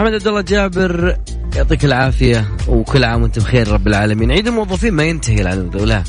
[0.03, 1.17] احمد عبد الله جابر
[1.57, 4.33] يعطيك العافية وكل عام وانت بخير رب العالمين.
[4.33, 6.03] عيد الموظفين ما ينتهي العنود ولا؟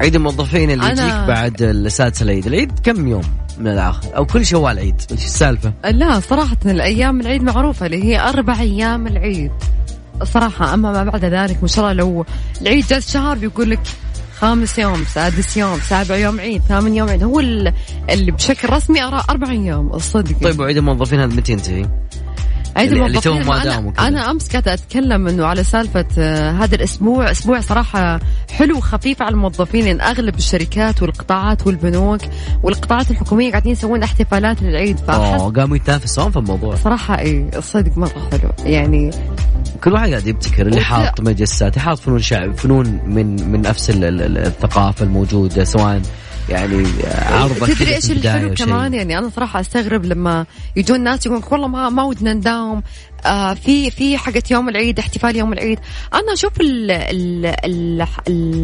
[0.00, 2.46] عيد الموظفين اللي أنا- يجيك بعد السادس العيد.
[2.46, 3.22] العيد كم يوم
[3.58, 8.20] من الآخر؟ أو كل شوال عيد إيش السالفة؟ لا صراحة الأيام العيد معروفة اللي هي
[8.20, 9.50] أربع أيام العيد.
[10.24, 12.24] صراحة أما ما بعد ذلك ما شاء الله لو
[12.62, 13.80] العيد جاز شهر بيقول لك
[14.38, 17.22] خامس يوم سادس يوم سابع يوم عيد ثامن يوم عيد.
[17.22, 17.72] هو ال-
[18.10, 21.86] اللي بشكل رسمي أرى أربع أيام الصدق طيب وعيد الموظفين هذا متى ينتهي؟
[22.76, 23.92] عيد اللي الموظفين ما أنا- داموا.
[23.98, 28.20] أنا أمس قاعدة أتكلم إنه على سالفة آه، هذا الأسبوع أسبوع صراحة
[28.52, 32.20] حلو وخفيف على الموظفين لأن أغلب الشركات والقطاعات والبنوك
[32.62, 36.74] والقطاعات الحكومية قاعدين يسوون احتفالات للعيد فأحس آه قاموا يتنافسون في الموضوع.
[36.74, 38.50] صراحة اي الصدق مرة حلو.
[38.64, 39.10] يعني
[39.84, 44.04] كل واحد قاعد يبتكر اللي حاط مجسات حاط فنون شعب فنون من من نفس ال-
[44.04, 46.00] ال- ال- الثقافة الموجودة سواء
[46.50, 46.84] يعني
[47.30, 48.54] عرضك كذا تدري إيش الحلو.
[48.54, 52.82] كمان؟ يعني أنا صراحة أستغرب لما يجون ناس يقولون والله ما ما ودنا نداوم.
[53.26, 55.78] آه في في حقت يوم العيد احتفال يوم العيد.
[56.14, 58.06] أنا أشوف ال- ال- ال-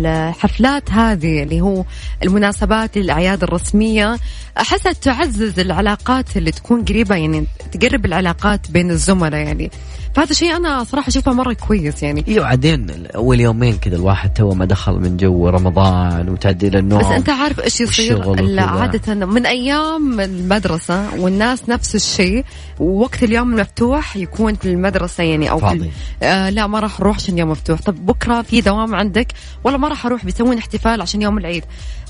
[0.07, 1.85] الحفلات هذه اللي هو
[2.22, 4.16] المناسبات الاعياد الرسمية
[4.59, 9.70] أحسها تعزز العلاقات اللي تكون قريبة يعني تقرب العلاقات بين الزملاء يعني.
[10.16, 12.24] فهذا شيء أنا صراحة أشوفه مرة كويس يعني.
[12.29, 17.00] أيوه بعدين أول يومين كذا الواحد تو ما دخل من جو رمضان وتعديل النوم.
[17.00, 18.61] بس أنت عارف إيش يصير.
[18.61, 22.44] عادة من أيام المدرسة والناس نفس الشيء
[22.81, 25.90] ووقت اليوم المفتوح يكون في المدرسة يعني أو فاضي.
[26.22, 27.81] آه لا ما راح أروح عشان يوم مفتوح.
[27.81, 29.33] طب بكرة في دوام عندك؟
[29.64, 31.64] ولا ما راح أروح بيسوون احتفال عشان يوم العيد.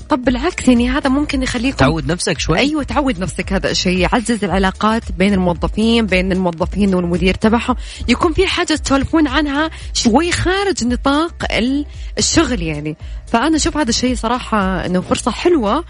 [0.09, 2.57] طب بالعكس يعني هذا ممكن يخليكم تعود نفسك شوي.
[2.59, 7.75] أيوه تعود نفسك هذا الشيء يعزز العلاقات بين الموظفين بين الموظفين والمدير تبعهم.
[8.07, 11.85] يكون في حاجة تسولفون عنها شوي خارج نطاق ال-
[12.17, 12.97] الشغل يعني.
[13.27, 15.83] فأنا أشوف هذا الشيء صراحة إنه فرصة حلوة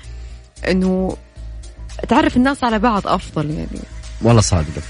[0.68, 1.18] إنه
[2.10, 3.80] تعرف الناس على بعض أفضل يعني.
[4.22, 4.82] والله صادقة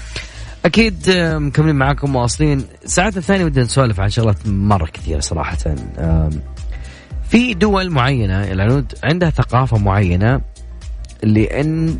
[0.64, 2.64] أكيد آه، مكملين معاكم مواصلين.
[2.84, 5.56] ساعتنا الثانية بدنا نسولف عن شغلات مرة كثيرة صراحة.
[5.98, 6.30] آم،
[7.28, 10.40] في دول معينة العنود عندها ثقافة معينة
[11.22, 11.98] لأن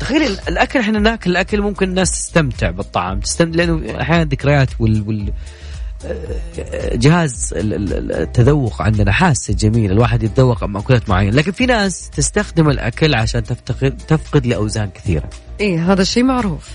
[0.00, 5.04] تخيل ال- الأكل إحنا ناكل الأكل ممكن الناس تستمتع بالطعام تستمتع لأنه أحيانا الذكريات وال,
[5.08, 5.32] وال
[6.06, 12.10] آه، جهاز ال- ال- التذوق عندنا حاسة جميلة الواحد يتذوق مأكولات معينة لكن في ناس
[12.10, 15.30] تستخدم الأكل عشان تفتقد تفقد لأوزان كثيرة.
[15.60, 16.68] إيه هذا الشيء معروف.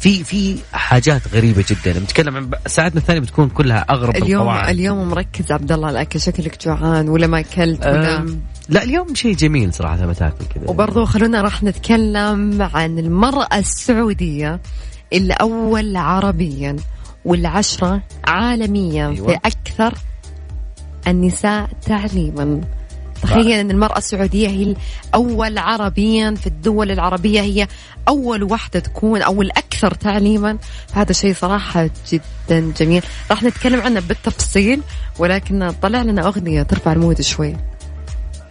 [0.00, 2.00] في في حاجات غريبة جدا.
[2.00, 4.68] نتكلم عن ساعتنا الثانية بتكون كلها أغرب اليوم القواعد.
[4.68, 9.36] اليوم مركز عبد الله الأكل شكلك جوعان ولا ما أكلت ولا أم، لا اليوم شيء
[9.36, 10.64] جميل صراحة لما تاكل كذا.
[10.70, 14.60] وبرضو خلونا راح نتكلم عن المرأة السعودية
[15.12, 16.76] الأول عربيا
[17.24, 19.08] والعشرة عالميا.
[19.08, 19.26] أيوة.
[19.26, 19.94] في أكثر
[21.06, 22.60] النساء تعليما.
[23.22, 24.74] تخيل أن المرأة السعودية هي
[25.08, 27.40] الأول عربيا في الدول العربية.
[27.40, 27.68] هي
[28.08, 30.58] أول واحدة تكون أو الأكثر تعليما.
[30.92, 33.02] هذا شيء صراحة جدا جميل.
[33.30, 34.80] راح نتكلم عنه بالتفصيل
[35.18, 37.56] ولكن طلع لنا أغنية ترفع ال mood شوي.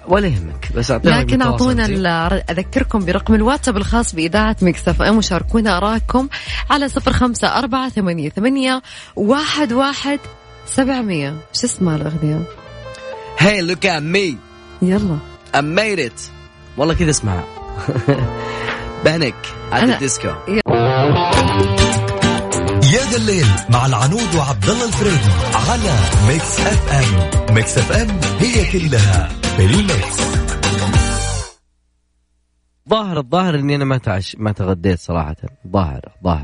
[0.08, 1.86] ولا يهمك بس اعطينا لكن أعطونا
[2.50, 6.28] أذكركم برقم الواتساب الخاص بإذاعة مكس إف إم وشاركونا اراءكم
[6.70, 8.82] على صفر خمسة أربعة ثمانية ثمانية
[9.16, 10.20] واحد واحد
[10.66, 11.36] سبعمية.
[11.54, 12.42] شو اسمها الأغنية؟
[13.40, 14.38] hey look at me
[14.82, 15.18] يلا.
[15.56, 16.22] I made it.
[16.78, 17.44] والله كذا اسمها
[19.06, 19.36] بانك
[19.72, 20.28] أنا- على الديسكو.
[22.94, 25.32] يا ذا الليل مع العنود وعبد الله الفريدي
[25.70, 25.94] على
[26.28, 30.18] ميكس اف ام ميكس اف ام هي كلها في الميكس.
[32.90, 35.36] ظاهر الظاهر إني أنا ما تعش ما تغديت صراحة.
[35.74, 36.44] ظاهر ظاهر.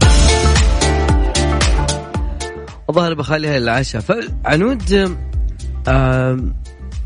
[2.90, 5.18] الظاهر بخليها للعشاء فعنود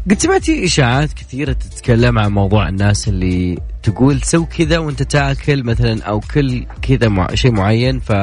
[0.10, 6.04] قد سمعتي إشاعات كثيرة تتكلم عن موضوع الناس اللي تقول سو كذا وأنت تاكل مثلا
[6.04, 8.13] أو كل كذا مع شيء معين ف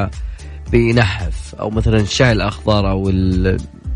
[0.72, 3.02] بينحف أو مثلا الشاي الأخضر أو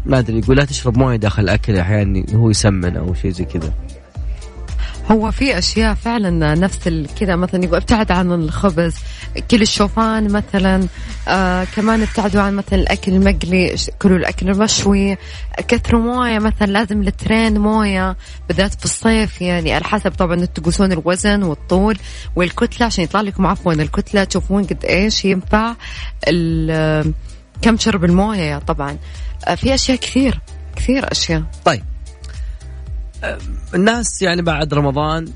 [0.07, 3.73] ما أدري يقول لا تشرب موية داخل الأكل أحيانا هو يسمن أو شيء زي كذا.
[5.11, 6.89] هو في أشياء فعلا نفس
[7.21, 8.95] كذا مثلا يقول أبتعد عن الخبز
[9.51, 10.87] كل الشوفان مثلا
[11.29, 15.17] آه كمان أبتعدوا عن مثلا الأكل المقلي كلوا الأكل المشوي
[15.69, 18.17] كثروا موية مثلا لازم لترين موية
[18.49, 21.99] بالذات في الصيف يعني على حسب طبعا تقيسون الوزن والطول
[22.37, 25.75] والكتلة عشان يطلع لكم عفوا الكتلة تشوفون قد إيش ينفع
[26.29, 27.13] ال-
[27.63, 28.99] كم تشرب الموية طبعا.
[29.49, 30.41] آه في أشياء كثير
[30.77, 31.43] كثير أشياء.
[31.65, 31.83] طيب.
[33.75, 35.29] الناس يعني بعد رمضان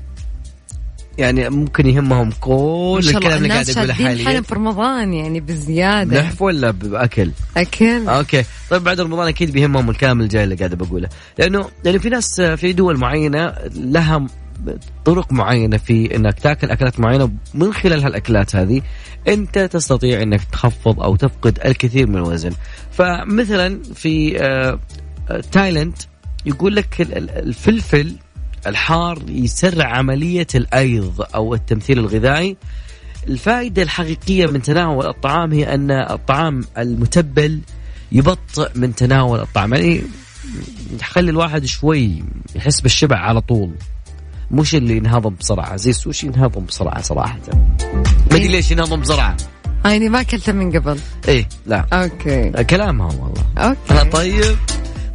[1.17, 4.25] يعني ممكن يهمهم كل الكلام اللي قاعد اقوله حاليا.
[4.25, 6.21] حالهم في رمضان يعني بزيادة.
[6.21, 8.07] نحف ولا بأكل؟ أكل.
[8.07, 8.43] أوكي.
[8.69, 11.09] طيب بعد رمضان أكيد بيهمهم الكلام الجاي اللي قاعد بقوله.
[11.37, 14.27] لأنه لأنه في ناس في دول معينة لها
[15.05, 18.81] طرق معينة في إنك تأكل أكلات معينة من خلال هالأكلات هذه
[19.27, 22.51] أنت تستطيع إنك تخفض أو تفقد الكثير من الوزن.
[22.91, 24.79] فمثلا في آه،
[25.29, 25.93] آه، تايلاند
[26.45, 28.15] يقول لك ال- ال- الفلفل
[28.67, 32.57] الحار يسرع عملية الأيض أو التمثيل الغذائي.
[33.27, 37.59] الفائدة الحقيقية من تناول الطعام هي أن الطعام المتبل
[38.11, 39.73] يبطئ من تناول الطعام.
[39.73, 40.01] يعني
[41.01, 42.23] يخلي الواحد شوي
[42.55, 43.71] يحس بالشبع على طول.
[44.51, 45.75] مش اللي ينهضم بسرعة.
[45.75, 49.37] زي السوشي ينهضم بسرعة صراحة؟ ما أدري ليش ينهضم بسرعة.
[49.85, 50.99] يعني ما أكلته من قبل.
[51.27, 51.85] إيه لا.
[51.93, 52.63] okay.
[52.63, 53.43] كلامهم والله.
[53.57, 54.09] okay.
[54.09, 54.57] طيب.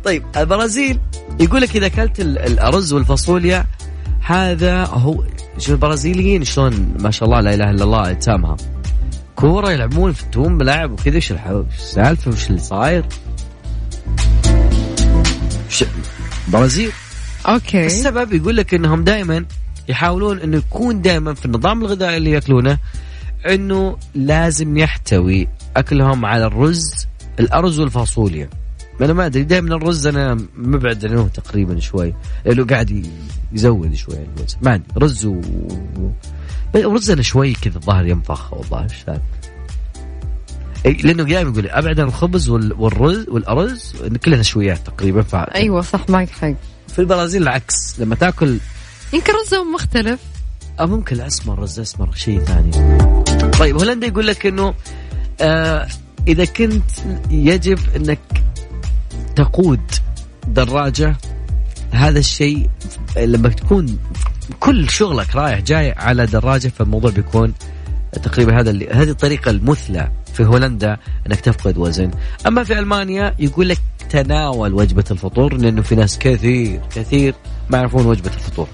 [0.05, 1.01] طيب البرازيل.
[1.41, 3.67] يقول لك إذا أكلت ال- الأرز والفاصوليا
[4.21, 5.25] هذا هو
[5.59, 8.57] شوف البرازيليين شلون ما شاء الله لا إله إلا الله أجسامها.
[9.37, 11.41] كورة يلعبون في التوم ملاعب وكذا إيش إيش
[11.79, 13.05] السالفة؟ وش اللي صاير؟
[16.49, 16.93] برازيل.
[17.47, 17.87] okay.
[17.87, 19.45] السبب يقول لك إنهم دائما
[19.89, 22.79] يحاولون إنه يكون دائما في النظام الغذائي اللي يأكلونه
[23.49, 27.07] إنه لازم يحتوي أكلهم على الرز
[27.41, 28.51] الأرز والفاصوليا.
[29.01, 32.15] أنا ما أدري دائما الرز أنا مبعد عنه تقريبا شوي.
[32.45, 33.07] لأنه قاعد
[33.53, 34.59] يزود شوي الوزن.
[34.63, 35.41] ما عندي رز و
[36.77, 39.21] رز أنا شوي كذا الظاهر ينفخ والله مش فاهم
[40.85, 45.35] لأنه دائما يقول أبعد عن الخبز والرز والأرز كلها نشويات تقريبا ف...
[45.35, 46.55] أيوه صح معك حق
[46.89, 48.59] في البرازيل العكس لما تاكل
[49.13, 50.21] يمكن رزهم مختلف.
[50.81, 52.71] أو ممكن الأسمر رز اسمر شيء ثاني.
[53.51, 54.75] طيب هولندا يقول لك إنه
[55.41, 55.89] آه
[56.29, 56.91] إذا كنت
[57.31, 58.19] يجب إنك
[59.39, 59.81] تقود
[60.47, 61.17] دراجة
[61.91, 62.71] هذا الشيء
[63.17, 63.99] لما تكون
[64.61, 67.55] كل شغلك رايح جاي على دراجة فالموضوع بيكون
[68.23, 70.97] تقريبا هذا اللي هذه الطريقة المثلى في هولندا
[71.27, 72.11] إنك تفقد وزن.
[72.47, 73.79] أما في ألمانيا يقول لك
[74.11, 77.35] تناول وجبة الفطور لأنه في ناس كثير كثير
[77.71, 78.69] ما يعرفون وجبة الفطور.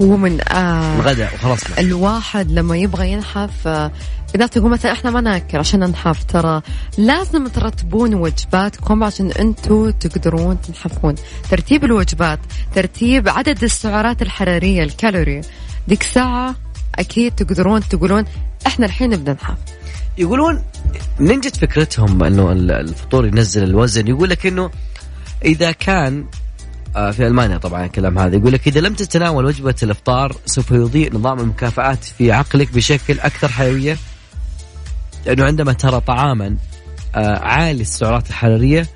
[0.00, 3.92] ومن آه الغداء وخلاص الواحد لما يبغى ينحف آه
[4.34, 6.62] تقول مثلا إحنا ما ناكل عشان ننحف ترى
[6.98, 11.14] لازم ترتبون وجباتكم عشان أنتم تقدرون تنحفون.
[11.50, 12.38] ترتيب الوجبات
[12.74, 15.40] ترتيب عدد السعرات الحرارية الكالوري.
[15.88, 16.54] ديك ساعة
[16.98, 18.24] أكيد تقدرون تقولون
[18.66, 19.56] إحنا الحين بننحف
[20.18, 20.62] يقولون
[21.18, 24.70] من جت فكرتهم إنه الفطور ينزل الوزن يقول لك إنه
[25.44, 26.24] إذا كان
[26.94, 31.40] في ألمانيا طبعا الكلام هذا يقول لك إذا لم تتناول وجبة الإفطار سوف يضيء نظام
[31.40, 33.96] المكافآت في عقلك بشكل أكثر حيوية
[35.26, 36.56] لأنه عندما ترى طعاما
[37.14, 38.86] آه، عالي السعرات الحرارية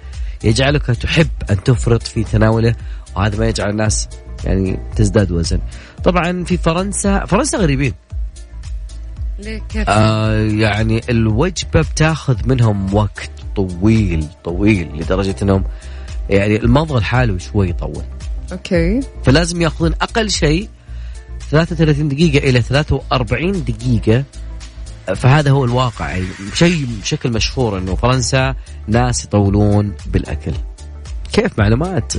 [0.45, 2.75] يجعلك تحب أن تفرط في تناوله
[3.17, 4.09] وهذا ما يجعل الناس
[4.45, 5.59] يعني تزداد وزن.
[6.05, 7.95] طبعا في فرنسا فرنسا غريبين.
[9.43, 15.65] كيف؟ آه يعني الوجبة بتاخذ منهم وقت طويل طويل لدرجة إنهم
[16.31, 18.03] يعني المضغ الحالي شوي يطول.
[18.53, 19.01] أوكي.
[19.25, 20.69] فلازم ياخذون أقل شيء
[21.51, 24.25] 33 دقيقة إلى 43 دقيقة
[25.17, 28.55] فهذا هو الواقع يعني شيء بشكل مشهور إنه فرنسا
[28.89, 30.53] ناس يطولون بالأكل
[31.33, 32.17] كيف معلومات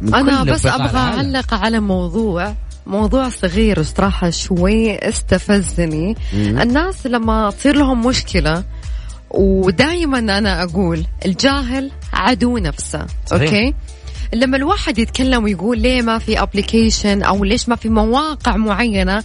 [0.00, 2.54] من أنا كل بس أبغى أعلق على موضوع
[2.86, 6.16] موضوع صغير صراحة شوي استفزني.
[6.34, 8.64] الناس لما تصير لهم مشكلة
[9.30, 13.42] ودائما أنا أقول الجاهل عدو نفسه صحيح.
[13.42, 13.74] okay؟
[14.32, 19.24] لما الواحد يتكلم ويقول ليه ما في application أو ليش ما في مواقع معينة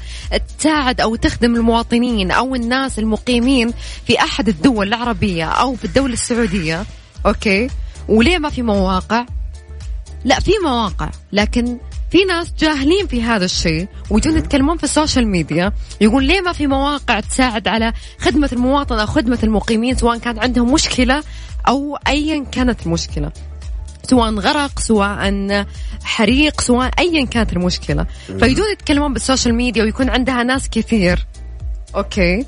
[0.58, 3.74] تساعد أو تخدم المواطنين أو الناس المقيمين
[4.08, 6.86] في أحد الدول العربية أو في الدولة السعودية
[7.26, 7.70] okay؟
[8.08, 9.26] وليه ما في مواقع؟
[10.26, 11.78] لا في مواقع لكن
[12.14, 15.72] في ناس جاهلين في هذا الشيء ويجون يتكلمون في ال social media
[16.02, 20.74] يقول ليه ما في مواقع تساعد على خدمة المواطن أو خدمة المقيمين سواء كان عندهم
[20.74, 21.24] مشكلة
[21.68, 23.32] أو أيا كانت المشكلة.
[24.04, 25.66] سواء غرق سواء
[26.04, 28.06] حريق سواء ايا كانت المشكلة.
[28.40, 31.26] فيجون يتكلمون بال social media ويكون عندها ناس كثير.
[31.96, 32.46] okay.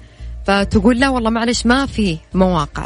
[0.48, 2.86] فتقول لا والله معلش ما في مواقع.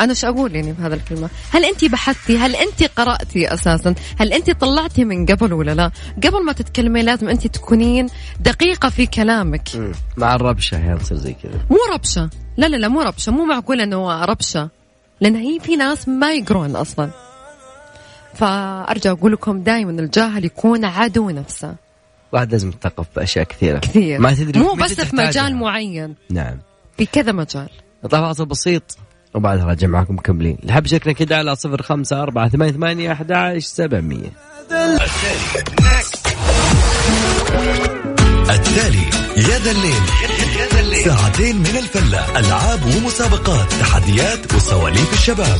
[0.00, 4.50] أنا إيش أقول يعني بهذا الكلمة؟ هل انت بحثتي؟ هل انت قرأتي أساسا؟ هل انت
[4.50, 5.90] طلعتي من قبل ولا لا؟
[6.24, 8.06] قبل ما تتكلمي لازم انت تكونين
[8.40, 9.68] دقيقة في كلامك.
[10.16, 11.66] مع الربشه هي تصير زي كذا.
[11.70, 12.30] مو ربشة.
[12.56, 13.32] لا لا لا مو ربشة.
[13.32, 14.68] مو معقول إنه ربشة.
[15.20, 17.10] لأن هي في ناس ما يقرون أصلا.
[18.34, 21.74] فأرجع أقول لكم دائما الجاهل يكون عدو نفسه.
[22.32, 23.78] واحد لازم يتثقف بأشياء كثيرة.
[23.78, 24.20] كثير.
[24.20, 26.14] ما تدري مو بس في مجال معين.
[26.30, 26.58] نعم.
[26.96, 27.68] في كذا مجال.
[28.04, 28.98] نطلع فاصل بسيط.
[29.34, 30.56] وبعدها راجع معكم مكملين.
[30.62, 34.32] اللي حاب يشاركنا كده على صفر خمسة أربعة ثمانية ثمانية أحد عشر سبعمية.
[38.50, 39.04] التالي
[39.36, 41.04] يا ذا الليل.
[41.04, 42.38] ساعتين من الفلة.
[42.38, 45.58] ألعاب ومسابقات تحديات وسواليف الشباب.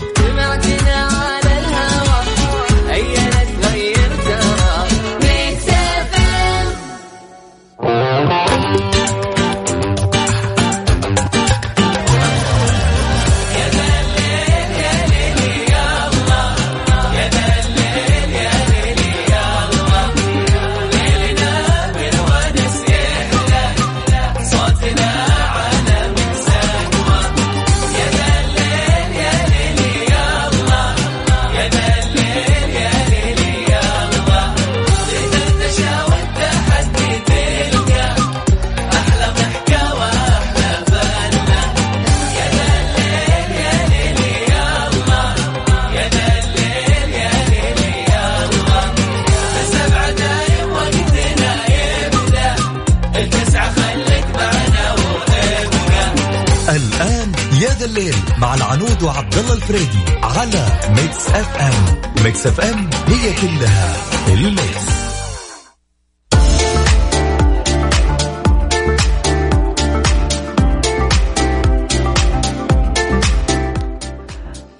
[59.01, 63.97] محمد وعبد الله الفريدي على ميكس اف ام ميكس اف ام هي كلها
[64.29, 64.91] الميكس.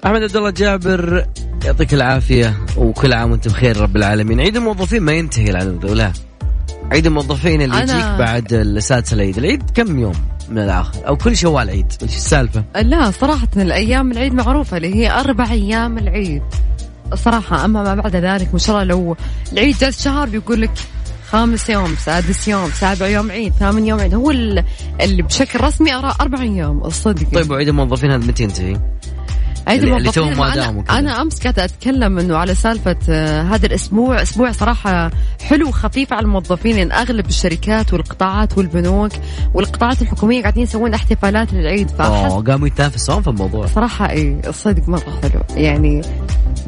[0.05, 1.25] أحمد عبد الله جابر
[1.65, 4.39] يعطيك العافية وكل عام وانت بخير رب العالمين.
[4.39, 6.13] عيد الموظفين ما ينتهي العنود ولا؟
[6.91, 7.93] عيد الموظفين اللي أنا...
[7.93, 9.37] يجيك بعد السادسه العيد.
[9.37, 11.93] العيد كم يوم؟ من الآخر أو كل شوال عيد.
[12.03, 16.41] إيش السالفة؟ لا صراحة الأيام العيد معروفة اللي هي أربع أيام العيد.
[17.15, 19.15] صراحة أما ما بعد ذلك ما شاء الله لو
[19.53, 20.71] العيد جاز شهر بيقول لك
[21.29, 24.13] خامس يوم سادس يوم سابع يوم عيد ثامن يوم عيد.
[24.13, 24.63] هو ال-
[25.01, 26.83] اللي بشكل رسمي أرى أربع أيام.
[26.85, 28.79] الصدق طيب وعيد الموظفين هذا متى ينتهي؟
[29.67, 30.83] عيد اللي- توهم ما أنا- داموا.
[30.89, 35.11] أنا أمس كنت أتكلم إنه على سالفة آه، هذا الأسبوع أسبوع صراحة
[35.43, 39.11] حلو وخفيف على الموظفين لأن أغلب الشركات والقطاعات والبنوك
[39.53, 44.89] والقطاعات الحكومية قاعدين يسوون احتفالات للعيد فأحس آه قاموا يتنافسون في الموضوع صراحة إيه الصدق
[44.89, 46.01] مرة حلو يعني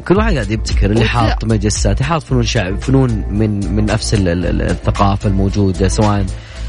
[0.08, 4.28] كل واحد قاعد يبتكر اللي حاط مجسات حاط فنون شعب فنون من من نفس ال-
[4.28, 6.24] ال- ال- الثقافة الموجودة سواء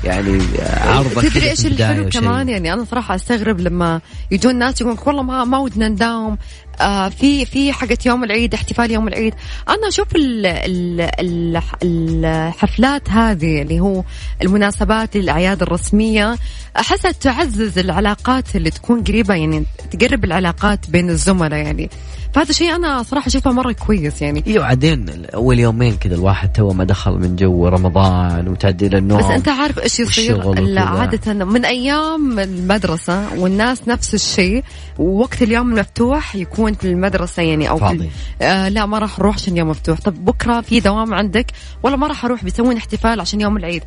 [0.05, 0.39] يعني
[0.85, 2.09] عرض كذا تدري إيش الحلو.
[2.09, 6.37] كمان يعني أنا صراحة أستغرب لما يجون ناس يقولون والله ما ما ودنا نداوم
[6.81, 9.33] آه في في حقت يوم العيد احتفال يوم العيد.
[9.69, 14.03] أنا أشوف ال- ال- ال- الحفلات هذه اللي هو
[14.41, 16.35] المناسبات الاعياد الرسمية
[16.79, 21.89] أحسها تعزز العلاقات اللي تكون قريبة يعني تقرب العلاقات بين الزملاء يعني.
[22.33, 24.43] فهذا شيء أنا صراحة أشوفه مرة كويس يعني.
[24.47, 29.19] إيوه بعدين أول يومين كذا الواحد تو ما دخل من جو رمضان وتعديل النوم.
[29.19, 34.63] بس أنت عارف إيش يصير؟ عادة من أيام المدرسة والناس نفس الشيء
[34.99, 38.09] ووقت اليوم المفتوح يكون في المدرسة يعني أو فاضي.
[38.41, 41.51] آه لا ما راح أروح عشان يوم مفتوح طب بكرة في دوام عندك؟
[41.83, 43.83] ولا ما راح أروح بيسوون احتفال عشان يوم العيد.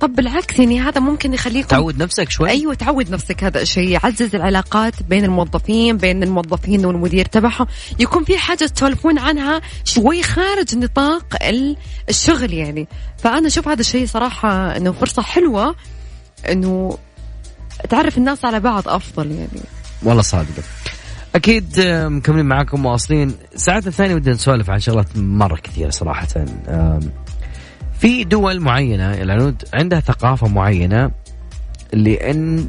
[0.00, 2.50] طب بالعكس يعني هذا ممكن يخليكم تعود نفسك شوي.
[2.50, 3.44] أيوه تعود نفسك.
[3.44, 7.66] هذا الشيء يعزز العلاقات بين الموظفين بين الموظفين والمدير تبعهم.
[7.98, 11.76] يكون في حاجة تسولفون عنها شوي خارج نطاق ال-
[12.08, 12.88] الشغل يعني.
[13.18, 15.74] فأنا أشوف هذا الشيء صراحة إنه فرصة حلوة
[16.48, 16.98] إنه
[17.90, 19.60] تعرف الناس على بعض أفضل يعني.
[20.02, 20.62] والله صادقة.
[21.38, 26.26] أكيد مكملين معاكم مواصلين ساعتنا الثانية بدنا نسولف عن شغلات مرة كثيرة صراحة.
[27.98, 31.10] في دول معينة العنود عندها ثقافة معينة
[31.92, 32.68] لأن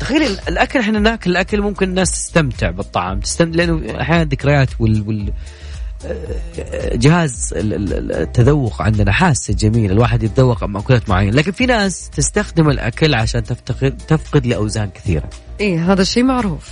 [0.00, 5.32] تخيل الأكل إحنا ناكل الأكل ممكن الناس تستمتع بالطعام تستمتع لأنه أحيانا الذكريات وال, وال
[6.06, 11.32] آه، جهاز ال- ال- التذوق عندنا حاسة جميلة الواحد يتذوق مأكولات معينة.
[11.36, 15.30] لكن في ناس تستخدم الأكل عشان تفتقد تفقد لأوزان كثيرة.
[15.60, 16.70] إيه هذا الشيء معروف.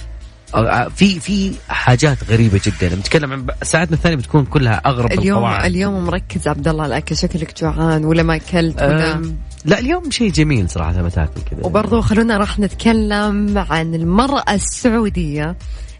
[0.96, 2.96] في في حاجات غريبة جدا.
[2.96, 5.64] نتكلم عن ساعتنا الثانية بتكون كلها أغرب اليوم القواعد.
[5.64, 10.30] اليوم مركز عبد الله الأكل شكلك جوعان ولا ما أكلت ولا أم، لا اليوم شيء
[10.32, 11.60] جميل صراحة لما تاكل كذا.
[11.66, 15.56] وبرضو خلونا راح نتكلم عن المرأة السعودية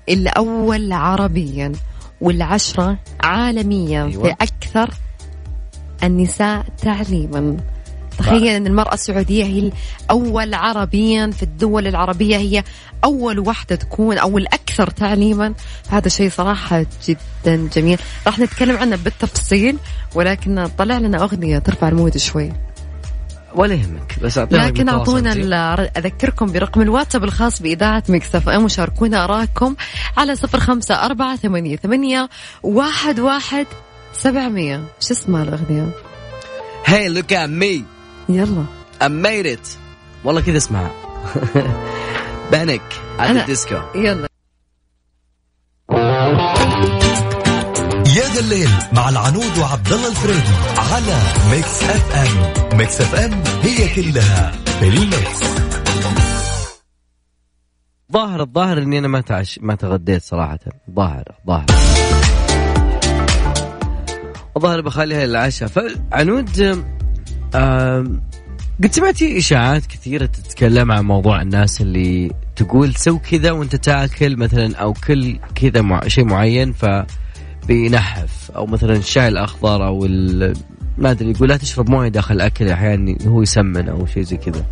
[0.08, 1.72] اللي أول عربيا
[2.20, 4.04] والعشرة عالميا.
[4.04, 4.22] أيوة.
[4.22, 4.90] في أكثر
[6.02, 7.56] النساء تعليما.
[8.18, 9.72] تخيل أن المرأة السعودية هي
[10.04, 12.64] الأول عربيا في الدول العربية هي
[13.04, 15.54] أول واحدة تكون أو الأكثر تعليما.
[15.88, 17.98] هذا شيء صراحة جدا جميل.
[18.26, 19.78] راح نتكلم عنه بالتفصيل
[20.14, 22.52] ولكن طلع لنا أغنية ترفع ال mood شوي.
[23.54, 25.32] ولا يهمك بس اعطينا لكن أعطونا
[25.96, 29.74] أذكركم برقم الواتساب الخاص بإذاعة مكس إف إم وشاركونا اراءكم
[30.16, 32.28] على صفر خمسة أربعة ثمانية ثمانية
[32.62, 33.66] واحد واحد
[34.12, 34.84] سبعمية.
[35.00, 35.88] شو اسمها الأغنية؟
[36.86, 37.84] hey look at me
[38.28, 38.64] يلا.
[39.02, 39.68] I made it.
[40.24, 40.90] والله كذا اسمها
[42.52, 42.82] بانك
[43.18, 43.74] على أنا- الديسكو.
[43.94, 44.28] يلا.
[48.16, 51.18] يا ذا الليل مع العنود وعبد الله الفريدي على
[51.50, 54.50] ميكس اف ام ميكس اف ام هي كلها
[54.80, 55.44] في الميكس.
[58.12, 60.58] ظاهر الظاهر إني أنا ما تعش ما تغديت صراحة.
[60.90, 61.64] ظاهر ظاهر.
[64.56, 65.68] الظاهر بخليها للعشاء.
[65.68, 66.50] فعنود
[68.82, 74.76] قد سمعتي إشاعات كثيرة تتكلم عن موضوع الناس اللي تقول سو كذا وأنت تاكل مثلا
[74.76, 76.86] أو كل كذا مع شيء معين ف
[77.68, 79.98] بينحف أو مثلا الشاي الأخضر أو
[80.98, 84.64] ما أدري يقول لا تشرب موية داخل الاكل أحيانا هو يسمن أو شيء زي كذا.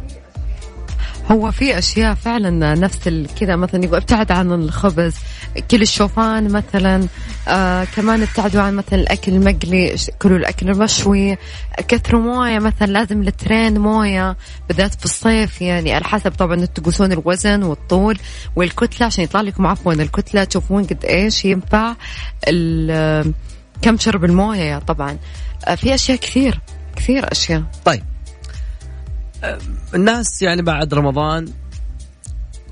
[1.31, 2.99] هو في أشياء فعلا نفس
[3.41, 5.15] كذا مثلا يقول أبتعد عن الخبز
[5.71, 7.07] كل الشوفان مثلا
[7.49, 11.37] آه كمان أبتعدوا عن مثلا الأكل المقلي كلوا الأكل المشوي
[11.89, 14.37] كثروا موية مثلا لازم لترين موية
[14.69, 18.19] بالذات في الصيف يعني على حسب طبعا أنتم تقيسون الوزن والطول
[18.57, 21.95] والكتلة عشان يطلع لكم عفوا الكتلة تشوفون قد إيش ينفع
[22.49, 23.33] ال-
[23.83, 25.19] كم شرب الموية طبعا.
[25.65, 26.61] آه في أشياء كثير
[26.97, 27.63] كثير أشياء.
[27.85, 28.03] طيب
[29.95, 31.49] الناس يعني بعد رمضان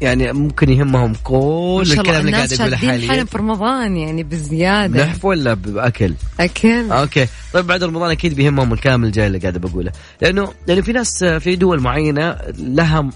[0.00, 3.08] يعني ممكن يهمهم كل الكلام اللي قاعد الناس اقوله حاليا.
[3.08, 5.04] حالهم في رمضان يعني بزيادة.
[5.04, 6.90] نحف ولا بأكل؟ أكل.
[6.90, 7.26] okay.
[7.52, 9.92] طيب بعد رمضان أكيد بيهمهم الكلام الجاي اللي قاعد بقوله.
[10.22, 13.10] لأنه لأنه في ناس في دول معينة لها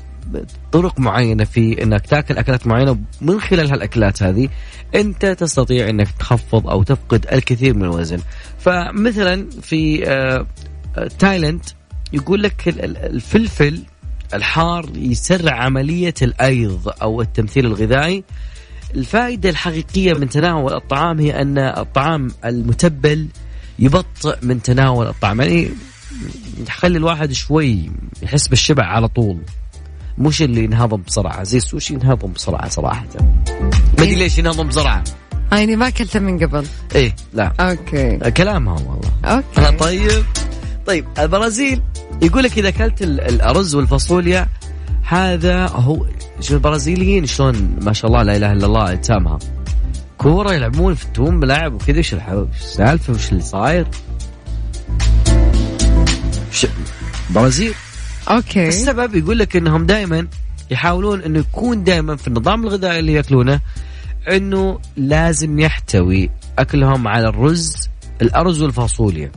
[0.73, 4.49] طرق معينة في إنك تأكل أكلات معينة من خلال هالأكلات هذه
[4.95, 8.19] أنت تستطيع إنك تخفض أو تفقد الكثير من الوزن.
[8.59, 10.47] فمثلا في آه،
[10.97, 11.63] آه، تايلاند
[12.15, 13.83] يقول لك ال- ال- الفلفل
[14.35, 18.25] الحار يسرع عملية الأيض أو التمثيل الغذائي.
[18.95, 23.27] الفائدة الحقيقية من تناول الطعام هي أن الطعام المتبل
[23.79, 25.41] يبطئ من تناول الطعام.
[25.41, 25.71] يعني
[26.69, 27.91] يخلي الواحد شوي
[28.23, 29.39] يحس بالشبع على طول.
[30.19, 31.43] مش اللي ينهضم بسرعة.
[31.43, 35.05] زي السوشي ينهضم بسرعة صراحة؟ ما أدري ليش ينهضم بسرعة.
[35.53, 36.67] يعني ما اكلته من قبل.
[36.95, 37.53] إيه لا.
[37.61, 38.31] okay.
[38.31, 39.11] كلامها والله.
[39.25, 39.59] okay.
[39.59, 40.25] أنا طيب.
[40.87, 41.83] طيب البرازيل
[42.23, 44.49] يقول لك إذا أكلت ال- الأرز والفاصوليا
[45.03, 46.07] هذا هو
[46.41, 49.39] شوف البرازيليين شلون ما شاء الله لا إله إلا الله أجسامها.
[50.19, 53.87] كورة يلعبون يفتون ملاعب وكذا إيش السالفة وش اللي صاير؟
[57.31, 57.75] برازيل.
[58.31, 58.69] أوكي.
[58.69, 60.27] السبب يقول لك إنهم دائما
[60.71, 63.61] يحاولون إنه يكون دائما في النظام الغذائي اللي يأكلونه
[64.29, 67.89] إنه لازم يحتوي أكلهم على الرز
[68.23, 69.33] الأرز والفاصوليا.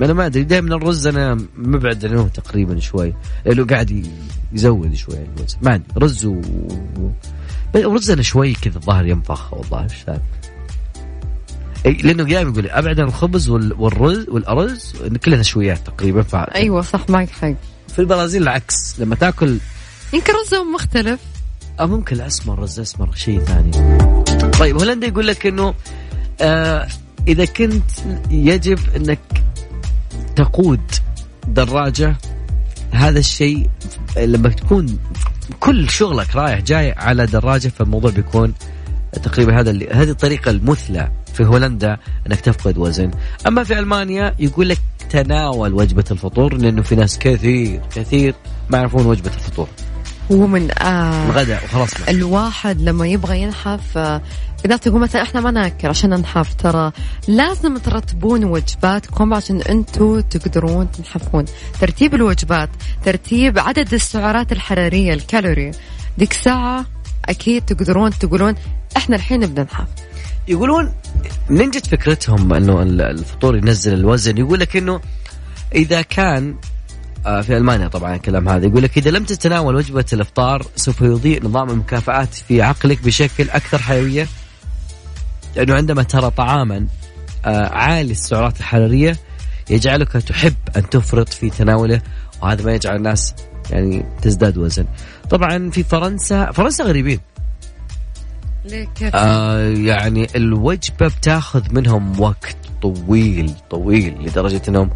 [0.00, 3.14] أنا ما أدري دائما الرز أنا مبعد عنه تقريبا شوي.
[3.46, 4.06] لأنه قاعد
[4.52, 6.40] يزود شوي الوزن ما ادري رز و
[7.76, 9.82] رز أنا شوي كذا الظاهر ينفخ والله
[11.86, 14.92] إيش لأنه دائما يقول أبعد عن الخبز وال- والرز والأرز
[15.24, 17.52] كلها نشويات تقريبا ف أيوه صح معك حق.
[17.88, 19.00] في البرازيل العكس.
[19.00, 19.58] لما تأكل
[20.12, 21.20] يمكن رزهم مختلف.
[21.80, 23.70] أو ممكن الأسمر رز أسمر شيء ثاني.
[24.58, 25.74] طيب هولندا يقول لك إنه
[26.40, 26.88] آه
[27.28, 27.90] إذا كنت
[28.30, 29.18] يجب إنك
[30.36, 30.80] تقود
[31.48, 32.16] دراجة
[32.90, 33.70] هذا الشيء
[34.16, 34.98] لما تكون
[35.60, 38.54] كل شغلك رايح جاي على دراجة فالموضوع بيكون
[39.12, 43.10] تقريبا هذا اللي هذه الطريقة المثلى في هولندا إنك تفقد وزن.
[43.46, 44.78] أما في ألمانيا يقول لك
[45.10, 48.34] تناول وجبة الفطور لأنه في ناس كثير كثير
[48.70, 49.68] ما يعرفون وجبة الفطور.
[50.32, 52.10] هو من آه الغداء وخلاص لا.
[52.10, 54.20] الواحد لما يبغى ينحف آه،
[54.76, 56.92] تقول مثلا إحنا ما ناكل عشان ننحف ترى
[57.28, 61.44] لازم ترتبون وجباتكم عشان أنتم تقدرون تنحفون.
[61.80, 62.68] ترتيب الوجبات
[63.04, 65.70] ترتيب عدد السعرات الحرارية الكالوري.
[66.18, 66.86] ديك ساعة
[67.24, 68.54] أكيد تقدرون تقولون
[68.96, 69.86] إحنا الحين نبدا ننحف
[70.48, 70.92] يقولون
[71.50, 75.00] من جت فكرتهم إنه ال- الفطور ينزل الوزن؟ يقول لك إنه
[75.74, 76.54] إذا كان
[77.22, 78.66] في ألمانيا طبعا الكلام هذا.
[78.66, 83.78] يقول لك إذا لم تتناول وجبة الإفطار سوف يضيء نظام المكافآت في عقلك بشكل أكثر
[83.78, 84.28] حيوية
[85.56, 86.86] لأنه عندما ترى طعاما
[87.44, 89.16] آه، عالي السعرات الحرارية
[89.70, 92.00] يجعلك تحب أن تفرط في تناوله
[92.42, 93.34] وهذا ما يجعل الناس
[93.70, 94.86] يعني تزداد وزن.
[95.30, 97.20] طبعا في فرنسا فرنسا غريبين.
[98.64, 104.90] ليه كيف؟ آه يعني الوجبة بتاخذ منهم وقت طويل طويل لدرجة إنهم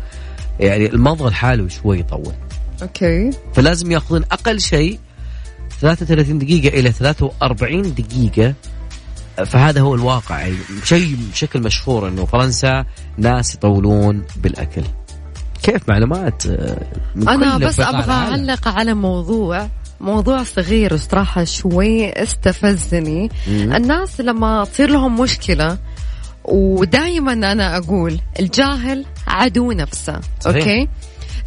[0.60, 2.32] يعني المضغ لحاله شوي يطول.
[2.82, 3.30] أوكي.
[3.54, 4.98] فلازم ياخذون أقل شيء
[5.80, 8.54] 33 دقيقة إلى 43 دقيقة.
[9.46, 10.38] فهذا هو الواقع.
[10.38, 12.84] يعني شيء بشكل مشهور إنه فرنسا
[13.18, 14.82] ناس يطولون بالأكل.
[15.62, 16.46] كيف معلومات؟
[17.14, 18.12] من أنا بس أبغى.
[18.12, 19.68] أعلق على موضوع
[20.00, 23.30] موضوع صغير الصراحة شوي استفزني.
[23.48, 23.72] مم.
[23.72, 25.78] الناس لما تصير لهم مشكلة
[26.48, 30.56] ودائما أنا أقول الجاهل عدو نفسه صحيح.
[30.56, 30.88] أوكي؟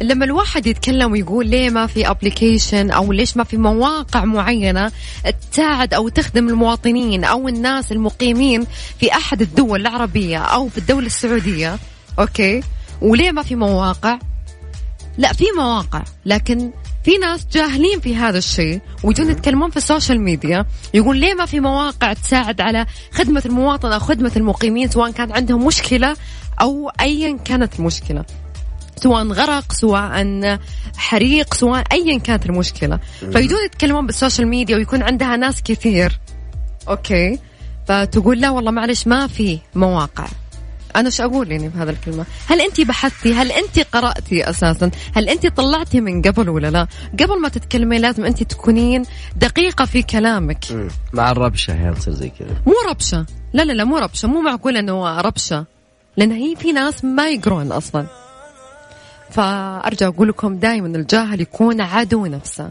[0.02, 4.92] لما الواحد يتكلم ويقول ليه ما في application أو ليش ما في مواقع معينة
[5.52, 8.66] تساعد أو تخدم المواطنين أو الناس المقيمين
[9.00, 11.78] في أحد الدول العربية أو في الدولة السعودية
[12.18, 12.62] okay؟
[13.02, 14.18] وليه ما في مواقع؟
[15.18, 16.70] لا في مواقع لكن
[17.04, 21.46] في ناس جاهلين في هذا الشيء ويجون يتكلمون في ال social media يقول ليه ما
[21.46, 26.16] في مواقع تساعد على خدمة المواطن أو خدمة المقيمين سواء كان عندهم مشكلة
[26.60, 28.24] أو أيا كانت المشكلة.
[28.96, 30.58] سواء غرق سواء
[30.96, 32.98] حريق سواء أيا كانت المشكلة.
[33.32, 36.18] فيجون يتكلمون بال social media ويكون عندها ناس كثير.
[36.88, 37.38] okay.
[37.88, 40.26] فتقول لا والله معلش ما في مواقع.
[40.96, 45.46] أنا إيش أقول يعني بهذا الكلمة؟ هل أنت بحثتي؟ هل أنت قرأتي أساسا؟ هل أنت
[45.46, 46.86] طلعتي من قبل ولا لا؟
[47.20, 49.02] قبل ما تتكلمين لازم أنت تكونين
[49.36, 50.64] دقيقة في كلامك.
[50.70, 50.88] مم.
[51.12, 52.62] مع الربشة أحيانا تصير زي كذا.
[52.66, 53.26] مو ربشة.
[53.52, 54.28] لا لا لا مو ربشة.
[54.28, 55.64] مو معقول إنه ربشة.
[56.16, 58.06] لأن هي في ناس ما يقرون أصلا.
[59.30, 62.70] فأرجع أقول لكم دائما الجاهل يكون عدو نفسه.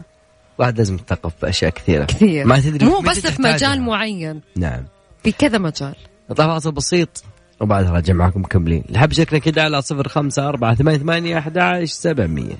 [0.58, 2.04] واحد لازم يتثقف بأشياء كثيرة.
[2.04, 2.46] كثير.
[2.46, 3.42] ما تدري مو بس في.
[3.42, 4.40] مجال معين.
[4.56, 4.84] نعم.
[5.24, 5.94] في كذا مجال.
[6.30, 7.24] نطلع فاصل بسيط.
[7.60, 8.84] وبعدها راجع معكم مكملين.
[8.90, 12.54] الحب شكلنا كده على صفر خمسة أربعة ثمانية ثمانية أحد عشر سبعمية.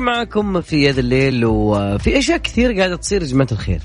[0.00, 3.80] معكم في هذا الليل وفي أشياء كثير قاعدة تصير يا جماعة الخير.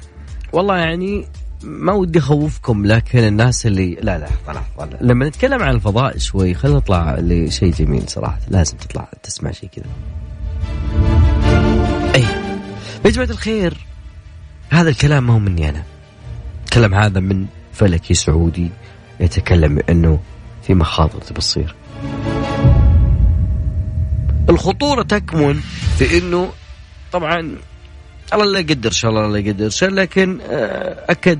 [0.53, 1.27] والله يعني
[1.63, 4.63] ما ودي أخوفكم لكن الناس اللي لا لا طلع
[5.01, 8.39] لما نتكلم عن الفضاء شوي خلينا نطلع لشيء جميل صراحة.
[8.47, 9.85] لازم تطلع تسمع شيء كذا.
[12.15, 12.23] أي.
[13.05, 13.77] يا جماعة الخير
[14.69, 15.83] هذا الكلام ما هو مني أنا.
[16.65, 18.69] الكلام هذا من فلكي سعودي
[19.19, 20.19] يتكلم بأنه
[20.63, 21.75] في مخاطر تبي تصير
[24.49, 25.59] الخطورة تكمن
[25.97, 26.49] في إنه
[27.11, 27.55] طبعا
[28.33, 31.39] الله لا يقدر ان شاء الله الله يقدر شر لكن آه، أكد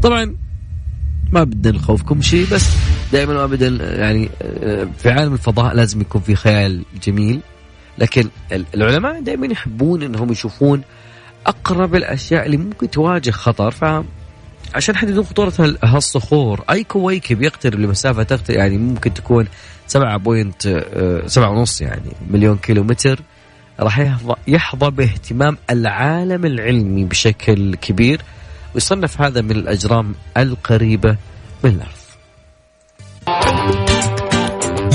[0.02, 0.36] طبعا
[1.32, 2.76] ما بدنا نخوفكم شيء بس
[3.12, 7.40] دائما ما بدنا يعني آه، في عالم الفضاء لازم يكون في خيال جميل.
[7.98, 8.28] لكن
[8.74, 10.82] العلماء دائما يحبون إنهم يشوفون
[11.46, 13.70] أقرب الأشياء اللي ممكن تواجه خطر.
[13.70, 15.52] فعشان يحددون خطورة
[15.84, 19.46] هالصخور أي كويكب يقترب لمسافة تقترب يعني ممكن تكون
[19.86, 23.20] سبعة point آه، سبعة ونص يعني مليون كيلو متر
[23.80, 28.22] راح يحظى, يحظى باهتمام العالم العلمي بشكل كبير
[28.74, 31.16] ويصنف هذا من الأجرام القريبة
[31.64, 31.98] من الأرض.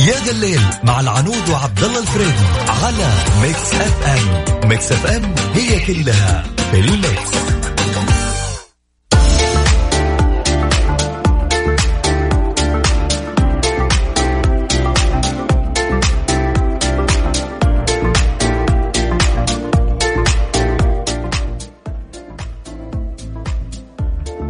[0.07, 2.45] يا ذا الليل مع العنود وعبد الله الفريدي
[2.83, 3.09] على
[3.41, 7.33] Mix FM Mix FM هي كلها في ال mix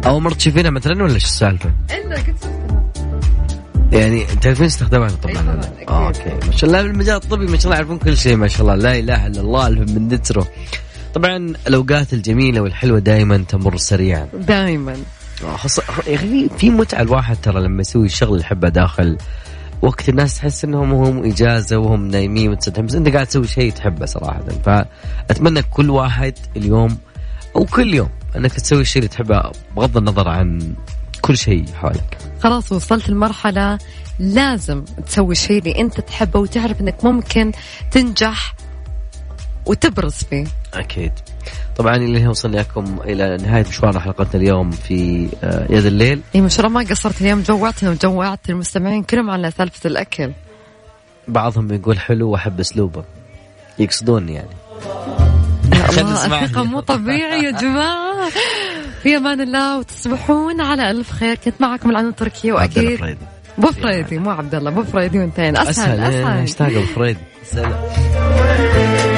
[0.06, 2.20] أول مرة تشوفينها مثلا ولا شو السالفة؟ إلا
[3.94, 6.46] يعني تعرفين استخدامها طبعا آه أوكي.
[6.46, 8.74] ما شاء الله بالمجال الطبي ما شاء الله يعرفون كل شيء ما شاء الله.
[8.74, 10.48] لا إله إلا الله الف من نتره
[11.14, 11.36] طبعا
[11.66, 14.28] الأوقات الجميلة والحلوة دائما تمر سريعا.
[14.34, 14.96] دائما
[15.56, 15.78] خص...
[15.78, 19.18] يا أخي في متعة الواحد ترى لما يسوي الشغل اللي يحبه داخل.
[19.82, 24.06] وقت الناس تحس إنهم هم إجازة وهم نايمين وتستمتع بس أنت قاعد تسوي شيء تحبه
[24.06, 24.44] صراحة.
[24.64, 26.98] فأتمنى كل واحد اليوم
[27.56, 29.42] أو كل يوم إنك تسوي الشيء اللي تحبه
[29.76, 30.74] بغض النظر عن
[31.24, 32.18] كل شيء حولك.
[32.42, 33.78] خلاص وصلت المرحلة
[34.18, 37.52] لازم تسوي الشيء اللي أنت تحبه وتعرف إنك ممكن
[37.90, 38.54] تنجح
[39.66, 40.46] وتبرز فيه.
[40.74, 41.12] أكيد.
[41.76, 46.20] طبعا اللي هنا وصلنا لكم إلى نهاية مشوار حلقتنا اليوم في آه، يد الليل.
[46.34, 50.32] إي ما شاء الله ما قصرت اليوم جوعتنا وجوعت المستمعين كلهم على سالفة الأكل.
[51.28, 53.04] بعضهم يقول حلو وأحب أسلوبه.
[53.78, 54.56] يقصدوني يعني.
[55.74, 58.30] يا الله الثقة مو طبيعي يا جماعة.
[59.04, 61.34] في أمان الله وتصبحون على ألف خير.
[61.34, 63.16] كنت معكم العنود تركيا وأكيد
[63.58, 65.56] أبو فريدي مو عبد الله أبو فريدي وانتين.
[65.56, 66.42] أسهل أسهل, أسهل.
[66.42, 67.20] أشتاق أبو فريدي.
[67.44, 69.13] سلام.